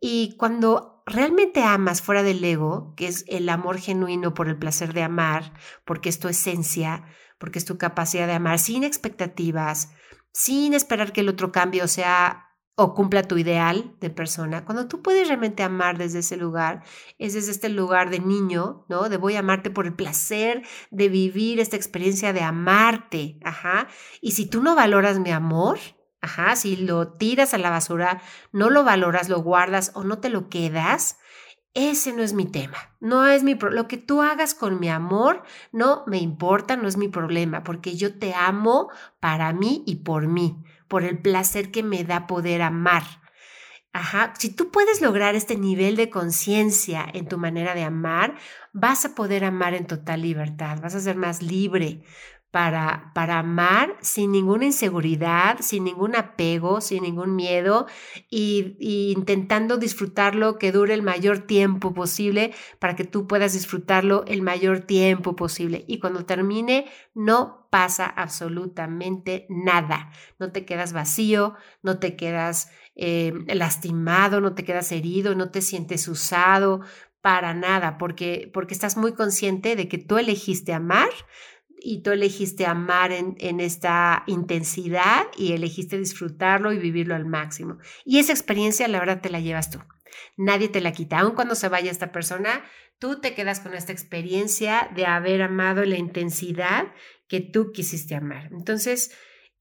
Y 0.00 0.36
cuando 0.38 0.93
realmente 1.06 1.62
amas 1.62 2.02
fuera 2.02 2.22
del 2.22 2.42
ego, 2.42 2.94
que 2.96 3.06
es 3.06 3.24
el 3.28 3.48
amor 3.48 3.78
genuino 3.78 4.34
por 4.34 4.48
el 4.48 4.58
placer 4.58 4.92
de 4.92 5.02
amar, 5.02 5.52
porque 5.84 6.08
es 6.08 6.18
tu 6.18 6.28
esencia, 6.28 7.04
porque 7.38 7.58
es 7.58 7.64
tu 7.64 7.78
capacidad 7.78 8.26
de 8.26 8.34
amar 8.34 8.58
sin 8.58 8.84
expectativas, 8.84 9.90
sin 10.32 10.74
esperar 10.74 11.12
que 11.12 11.20
el 11.20 11.28
otro 11.28 11.52
cambie 11.52 11.82
o 11.82 11.88
sea 11.88 12.44
o 12.76 12.94
cumpla 12.94 13.22
tu 13.22 13.38
ideal 13.38 13.94
de 14.00 14.10
persona, 14.10 14.64
cuando 14.64 14.88
tú 14.88 15.00
puedes 15.00 15.28
realmente 15.28 15.62
amar 15.62 15.96
desde 15.96 16.18
ese 16.20 16.36
lugar, 16.36 16.82
es 17.18 17.34
desde 17.34 17.52
este 17.52 17.68
lugar 17.68 18.10
de 18.10 18.18
niño, 18.18 18.84
¿no? 18.88 19.08
De 19.08 19.16
voy 19.16 19.36
a 19.36 19.40
amarte 19.40 19.70
por 19.70 19.86
el 19.86 19.94
placer 19.94 20.62
de 20.90 21.08
vivir 21.08 21.60
esta 21.60 21.76
experiencia 21.76 22.32
de 22.32 22.42
amarte, 22.42 23.38
ajá. 23.44 23.86
Y 24.20 24.32
si 24.32 24.46
tú 24.46 24.60
no 24.60 24.74
valoras 24.74 25.20
mi 25.20 25.30
amor, 25.30 25.78
Ajá, 26.24 26.56
si 26.56 26.76
lo 26.76 27.08
tiras 27.08 27.52
a 27.52 27.58
la 27.58 27.68
basura, 27.68 28.22
no 28.50 28.70
lo 28.70 28.82
valoras, 28.82 29.28
lo 29.28 29.42
guardas 29.42 29.92
o 29.94 30.04
no 30.04 30.20
te 30.20 30.30
lo 30.30 30.48
quedas, 30.48 31.18
ese 31.74 32.14
no 32.14 32.22
es 32.22 32.32
mi 32.32 32.46
tema. 32.46 32.78
No 32.98 33.26
es 33.26 33.42
mi 33.42 33.56
lo 33.56 33.86
que 33.88 33.98
tú 33.98 34.22
hagas 34.22 34.54
con 34.54 34.80
mi 34.80 34.88
amor 34.88 35.42
no 35.70 36.02
me 36.06 36.16
importa, 36.16 36.76
no 36.76 36.88
es 36.88 36.96
mi 36.96 37.08
problema, 37.08 37.62
porque 37.62 37.94
yo 37.94 38.18
te 38.18 38.32
amo 38.32 38.88
para 39.20 39.52
mí 39.52 39.84
y 39.86 39.96
por 39.96 40.26
mí, 40.26 40.64
por 40.88 41.04
el 41.04 41.20
placer 41.20 41.70
que 41.70 41.82
me 41.82 42.04
da 42.04 42.26
poder 42.26 42.62
amar. 42.62 43.02
Ajá, 43.92 44.32
si 44.38 44.48
tú 44.48 44.70
puedes 44.70 45.02
lograr 45.02 45.34
este 45.34 45.56
nivel 45.56 45.94
de 45.94 46.08
conciencia 46.08 47.06
en 47.12 47.28
tu 47.28 47.36
manera 47.36 47.74
de 47.74 47.84
amar, 47.84 48.34
vas 48.72 49.04
a 49.04 49.14
poder 49.14 49.44
amar 49.44 49.74
en 49.74 49.86
total 49.86 50.22
libertad, 50.22 50.80
vas 50.80 50.94
a 50.94 51.00
ser 51.00 51.16
más 51.16 51.42
libre, 51.42 52.02
para, 52.54 53.10
para 53.14 53.40
amar 53.40 53.96
sin 54.00 54.30
ninguna 54.30 54.66
inseguridad, 54.66 55.58
sin 55.58 55.82
ningún 55.82 56.14
apego, 56.14 56.80
sin 56.80 57.02
ningún 57.02 57.34
miedo 57.34 57.88
y, 58.30 58.76
intentando 59.10 59.76
disfrutarlo 59.76 60.56
que 60.56 60.70
dure 60.70 60.94
el 60.94 61.02
mayor 61.02 61.40
tiempo 61.40 61.92
posible 61.94 62.54
para 62.78 62.94
que 62.94 63.02
tú 63.02 63.26
puedas 63.26 63.54
disfrutarlo 63.54 64.22
el 64.28 64.42
mayor 64.42 64.78
tiempo 64.78 65.34
posible. 65.34 65.84
Y 65.88 65.98
cuando 65.98 66.26
termine, 66.26 66.86
no 67.12 67.66
pasa 67.72 68.06
absolutamente 68.06 69.46
nada. 69.48 70.12
No 70.38 70.52
te 70.52 70.64
quedas 70.64 70.92
vacío, 70.92 71.56
no 71.82 71.98
te 71.98 72.14
quedas 72.14 72.70
eh, 72.94 73.32
lastimado, 73.48 74.40
no 74.40 74.54
te 74.54 74.62
quedas 74.62 74.92
herido, 74.92 75.34
no 75.34 75.50
te 75.50 75.60
sientes 75.60 76.06
usado 76.06 76.82
para 77.20 77.54
nada, 77.54 77.96
porque, 77.96 78.50
porque 78.52 78.74
estás 78.74 78.98
muy 78.98 79.14
consciente 79.14 79.76
de 79.76 79.88
que 79.88 79.96
tú 79.96 80.18
elegiste 80.18 80.74
amar 80.74 81.08
y 81.78 82.02
tú 82.02 82.10
elegiste 82.10 82.66
amar 82.66 83.12
en, 83.12 83.36
en, 83.38 83.60
esta 83.60 84.24
intensidad 84.26 85.26
y 85.36 85.52
elegiste 85.52 85.98
disfrutarlo 85.98 86.72
y 86.72 86.78
vivirlo 86.78 87.14
al 87.14 87.26
máximo. 87.26 87.78
Y 88.04 88.18
esa 88.18 88.32
experiencia, 88.32 88.88
la 88.88 89.00
verdad, 89.00 89.20
te 89.20 89.30
la 89.30 89.40
llevas 89.40 89.70
tú. 89.70 89.80
Nadie 90.36 90.68
te 90.68 90.80
la 90.80 90.92
quita. 90.92 91.20
Aun 91.20 91.34
cuando 91.34 91.54
se 91.54 91.68
vaya 91.68 91.90
esta 91.90 92.12
persona, 92.12 92.64
tú 92.98 93.20
te 93.20 93.34
quedas 93.34 93.60
con 93.60 93.74
esta 93.74 93.92
experiencia 93.92 94.90
de 94.94 95.06
haber 95.06 95.42
amado 95.42 95.84
la 95.84 95.96
intensidad 95.96 96.92
que 97.28 97.40
tú 97.40 97.72
quisiste 97.72 98.14
amar. 98.14 98.48
Entonces, 98.52 99.12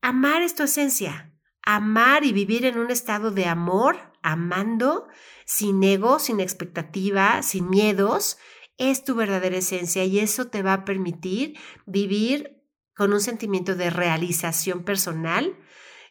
amar 0.01 0.41
es 0.41 0.55
tu 0.55 0.63
esencia. 0.63 1.31
Amar 1.61 2.25
y 2.25 2.33
vivir 2.33 2.65
en 2.65 2.77
un 2.77 2.91
estado 2.91 3.31
de 3.31 3.45
amor, 3.45 3.97
amando, 4.21 5.07
sin 5.45 5.81
ego, 5.83 6.19
sin 6.19 6.39
expectativa, 6.39 7.41
sin 7.41 7.69
miedos, 7.69 8.37
es 8.77 9.03
tu 9.03 9.15
verdadera 9.15 9.57
esencia 9.57 10.03
y 10.05 10.19
eso 10.19 10.47
te 10.47 10.61
va 10.61 10.73
a 10.73 10.85
permitir 10.85 11.57
vivir 11.85 12.63
con 12.95 13.13
un 13.13 13.21
sentimiento 13.21 13.75
de 13.75 13.89
realización 13.89 14.83
personal 14.83 15.57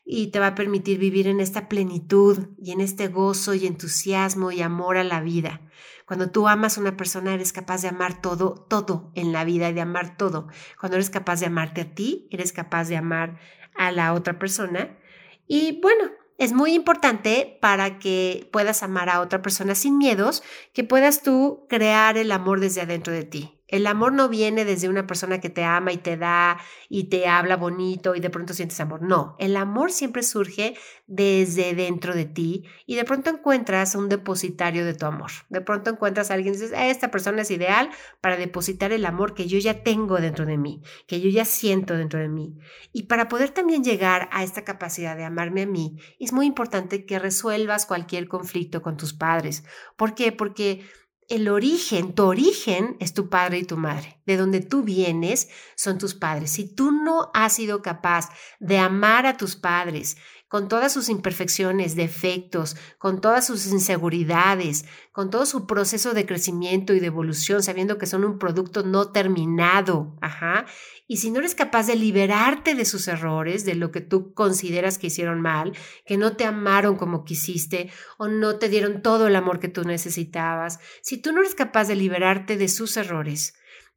y 0.04 0.28
te 0.32 0.40
va 0.40 0.48
a 0.48 0.54
permitir 0.54 0.98
vivir 0.98 1.28
en 1.28 1.40
esta 1.40 1.68
plenitud 1.68 2.48
y 2.58 2.72
en 2.72 2.80
este 2.80 3.08
gozo 3.08 3.54
y 3.54 3.66
entusiasmo 3.66 4.50
y 4.50 4.62
amor 4.62 4.96
a 4.96 5.04
la 5.04 5.20
vida. 5.20 5.60
Cuando 6.06 6.30
tú 6.30 6.48
amas 6.48 6.76
a 6.76 6.80
una 6.80 6.96
persona, 6.96 7.34
eres 7.34 7.52
capaz 7.52 7.82
de 7.82 7.88
amar 7.88 8.20
todo, 8.20 8.66
todo 8.68 9.12
en 9.14 9.32
la 9.32 9.44
vida 9.44 9.70
y 9.70 9.72
de 9.72 9.80
amar 9.80 10.16
todo. 10.16 10.48
Cuando 10.80 10.96
eres 10.96 11.10
capaz 11.10 11.40
de 11.40 11.46
amarte 11.46 11.82
a 11.82 11.94
ti, 11.94 12.28
eres 12.30 12.52
capaz 12.52 12.88
de 12.88 12.96
amar 12.96 13.38
a 13.76 13.92
la 13.92 14.12
otra 14.12 14.38
persona. 14.38 14.98
Y 15.46 15.80
bueno, 15.80 16.10
es 16.38 16.52
muy 16.52 16.74
importante 16.74 17.58
para 17.60 17.98
que 17.98 18.48
puedas 18.52 18.82
amar 18.82 19.08
a 19.08 19.20
otra 19.20 19.42
persona 19.42 19.74
sin 19.74 19.98
miedos, 19.98 20.42
que 20.72 20.84
puedas 20.84 21.22
tú 21.22 21.66
crear 21.68 22.16
el 22.16 22.32
amor 22.32 22.60
desde 22.60 22.80
adentro 22.80 23.12
de 23.12 23.24
ti. 23.24 23.61
El 23.72 23.86
amor 23.86 24.12
no 24.12 24.28
viene 24.28 24.66
desde 24.66 24.90
una 24.90 25.06
persona 25.06 25.40
que 25.40 25.48
te 25.48 25.64
ama 25.64 25.92
y 25.92 25.96
te 25.96 26.18
da 26.18 26.58
y 26.90 27.04
te 27.04 27.26
habla 27.26 27.56
bonito 27.56 28.14
y 28.14 28.20
de 28.20 28.28
pronto 28.28 28.52
sientes 28.52 28.78
amor. 28.80 29.00
No, 29.00 29.34
el 29.38 29.56
amor 29.56 29.90
siempre 29.90 30.22
surge 30.22 30.74
desde 31.06 31.74
dentro 31.74 32.14
de 32.14 32.26
ti 32.26 32.64
y 32.84 32.96
de 32.96 33.04
pronto 33.04 33.30
encuentras 33.30 33.94
un 33.94 34.10
depositario 34.10 34.84
de 34.84 34.92
tu 34.92 35.06
amor. 35.06 35.30
De 35.48 35.62
pronto 35.62 35.88
encuentras 35.88 36.30
a 36.30 36.34
alguien 36.34 36.52
y 36.52 36.58
dices, 36.58 36.72
esta 36.76 37.10
persona 37.10 37.40
es 37.40 37.50
ideal 37.50 37.88
para 38.20 38.36
depositar 38.36 38.92
el 38.92 39.06
amor 39.06 39.32
que 39.32 39.46
yo 39.46 39.58
ya 39.58 39.82
tengo 39.82 40.20
dentro 40.20 40.44
de 40.44 40.58
mí, 40.58 40.82
que 41.06 41.22
yo 41.22 41.30
ya 41.30 41.46
siento 41.46 41.96
dentro 41.96 42.20
de 42.20 42.28
mí. 42.28 42.58
Y 42.92 43.04
para 43.04 43.28
poder 43.28 43.52
también 43.52 43.82
llegar 43.82 44.28
a 44.32 44.44
esta 44.44 44.64
capacidad 44.64 45.16
de 45.16 45.24
amarme 45.24 45.62
a 45.62 45.66
mí, 45.66 45.96
es 46.20 46.34
muy 46.34 46.44
importante 46.44 47.06
que 47.06 47.18
resuelvas 47.18 47.86
cualquier 47.86 48.28
conflicto 48.28 48.82
con 48.82 48.98
tus 48.98 49.14
padres. 49.14 49.64
¿Por 49.96 50.14
qué? 50.14 50.30
Porque 50.30 50.84
el 51.32 51.48
origen, 51.48 52.14
tu 52.14 52.24
origen 52.24 52.96
es 53.00 53.14
tu 53.14 53.30
padre 53.30 53.58
y 53.58 53.64
tu 53.64 53.78
madre. 53.78 54.20
De 54.26 54.36
donde 54.36 54.60
tú 54.60 54.82
vienes 54.82 55.48
son 55.76 55.96
tus 55.96 56.14
padres. 56.14 56.50
Si 56.50 56.66
tú 56.68 56.92
no 56.92 57.30
has 57.32 57.54
sido 57.54 57.80
capaz 57.80 58.28
de 58.60 58.76
amar 58.76 59.24
a 59.24 59.38
tus 59.38 59.56
padres, 59.56 60.18
con 60.52 60.68
todas 60.68 60.92
sus 60.92 61.08
imperfecciones, 61.08 61.96
defectos, 61.96 62.76
con 62.98 63.22
todas 63.22 63.46
sus 63.46 63.68
inseguridades, 63.68 64.84
con 65.10 65.30
todo 65.30 65.46
su 65.46 65.66
proceso 65.66 66.12
de 66.12 66.26
crecimiento 66.26 66.92
y 66.92 67.00
de 67.00 67.06
evolución, 67.06 67.62
sabiendo 67.62 67.96
que 67.96 68.04
son 68.04 68.22
un 68.22 68.38
producto 68.38 68.82
no 68.82 69.12
terminado. 69.12 70.14
Ajá. 70.20 70.66
Y 71.06 71.16
si 71.16 71.30
no 71.30 71.38
eres 71.38 71.54
capaz 71.54 71.86
de 71.86 71.96
liberarte 71.96 72.74
de 72.74 72.84
sus 72.84 73.08
errores, 73.08 73.64
de 73.64 73.76
lo 73.76 73.90
que 73.90 74.02
tú 74.02 74.34
consideras 74.34 74.98
que 74.98 75.06
hicieron 75.06 75.40
mal, 75.40 75.72
que 76.04 76.18
no 76.18 76.36
te 76.36 76.44
amaron 76.44 76.96
como 76.96 77.24
quisiste 77.24 77.90
o 78.18 78.28
no 78.28 78.56
te 78.56 78.68
dieron 78.68 79.00
todo 79.00 79.28
el 79.28 79.36
amor 79.36 79.58
que 79.58 79.68
tú 79.68 79.84
necesitabas, 79.84 80.80
si 81.00 81.16
tú 81.16 81.32
no 81.32 81.40
eres 81.40 81.54
capaz 81.54 81.88
de 81.88 81.96
liberarte 81.96 82.58
de 82.58 82.68
sus 82.68 82.98
errores, 82.98 83.54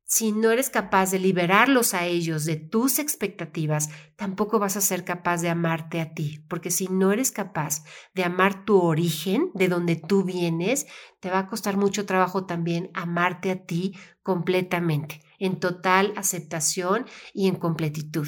si 0.08 0.32
no 0.32 0.52
eres 0.52 0.70
capaz 0.70 1.10
de 1.10 1.18
liberarlos 1.18 1.96
a 1.96 2.06
ellos 2.06 2.46
de 2.46 2.58
tus 2.58 3.00
expectativas, 3.00 3.90
tampoco 4.16 4.60
vas 4.60 4.78
a 4.78 4.82
ser 4.82 5.04
capaz 5.04 5.42
de 5.42 5.50
amarte 5.50 6.00
a 6.00 6.14
ti, 6.14 6.46
porque 6.48 6.70
si 6.70 6.88
no 6.88 7.12
eres 7.12 7.32
capaz 7.32 7.84
de 8.14 8.24
amar 8.24 8.66
tu 8.66 8.80
origen, 8.80 9.50
de 9.56 9.68
donde 9.68 9.96
tú 9.96 10.24
vienes, 10.24 10.86
te 11.20 11.32
va 11.32 11.40
a 11.40 11.48
costar 11.48 11.76
mucho 11.76 12.06
trabajo 12.06 12.46
también 12.46 12.92
amarte 12.94 13.50
a 13.50 13.66
ti 13.66 13.98
completamente, 14.22 15.24
en 15.40 15.60
total 15.60 16.14
aceptación 16.16 17.08
y 17.34 17.48
en 17.48 17.56
completitud. 17.56 18.28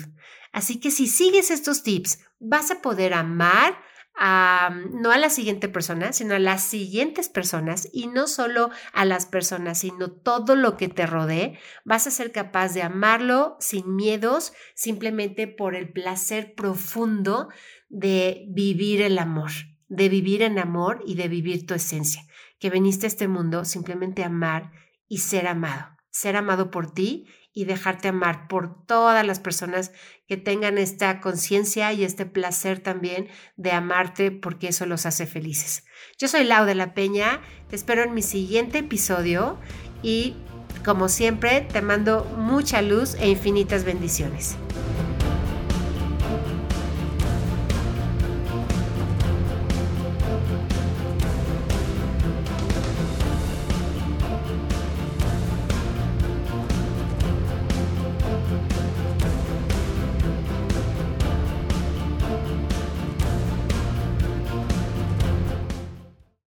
Así 0.51 0.79
que 0.79 0.89
si 0.89 1.05
sigues 1.05 1.51
estos 1.51 1.83
tips, 1.83 2.19
vas 2.39 2.71
a 2.71 2.81
poder 2.81 3.13
amar 3.13 3.77
no 4.19 5.11
a 5.11 5.17
la 5.17 5.29
siguiente 5.29 5.67
persona, 5.67 6.11
sino 6.11 6.33
a 6.33 6.39
las 6.39 6.63
siguientes 6.63 7.29
personas 7.29 7.87
y 7.93 8.07
no 8.07 8.27
solo 8.27 8.71
a 8.93 9.05
las 9.05 9.27
personas, 9.27 9.79
sino 9.79 10.11
todo 10.11 10.55
lo 10.55 10.75
que 10.75 10.87
te 10.87 11.05
rodee, 11.05 11.59
vas 11.85 12.07
a 12.07 12.11
ser 12.11 12.31
capaz 12.31 12.73
de 12.73 12.81
amarlo 12.81 13.57
sin 13.59 13.95
miedos, 13.95 14.53
simplemente 14.73 15.47
por 15.47 15.75
el 15.75 15.91
placer 15.91 16.55
profundo 16.55 17.49
de 17.89 18.45
vivir 18.49 19.01
el 19.01 19.19
amor, 19.19 19.51
de 19.87 20.09
vivir 20.09 20.41
en 20.41 20.57
amor 20.57 21.03
y 21.05 21.15
de 21.15 21.27
vivir 21.27 21.67
tu 21.67 21.75
esencia, 21.75 22.23
que 22.59 22.71
veniste 22.71 23.05
a 23.05 23.09
este 23.09 23.27
mundo 23.27 23.65
simplemente 23.65 24.23
a 24.23 24.27
amar 24.27 24.71
y 25.07 25.19
ser 25.19 25.47
amado, 25.47 25.95
ser 26.09 26.35
amado 26.35 26.71
por 26.71 26.91
ti 26.91 27.27
y 27.53 27.65
dejarte 27.65 28.07
amar 28.07 28.47
por 28.47 28.85
todas 28.85 29.25
las 29.25 29.39
personas 29.39 29.91
que 30.27 30.37
tengan 30.37 30.77
esta 30.77 31.21
conciencia 31.21 31.93
y 31.93 32.03
este 32.03 32.25
placer 32.25 32.79
también 32.79 33.27
de 33.55 33.71
amarte 33.71 34.31
porque 34.31 34.69
eso 34.69 34.85
los 34.85 35.05
hace 35.05 35.25
felices. 35.25 35.85
Yo 36.17 36.27
soy 36.27 36.43
Lau 36.43 36.65
de 36.65 36.75
la 36.75 36.93
Peña, 36.93 37.41
te 37.69 37.75
espero 37.75 38.03
en 38.03 38.13
mi 38.13 38.21
siguiente 38.21 38.79
episodio 38.79 39.57
y 40.03 40.35
como 40.83 41.09
siempre 41.09 41.61
te 41.61 41.81
mando 41.81 42.25
mucha 42.37 42.81
luz 42.81 43.15
e 43.15 43.29
infinitas 43.29 43.83
bendiciones. 43.83 44.57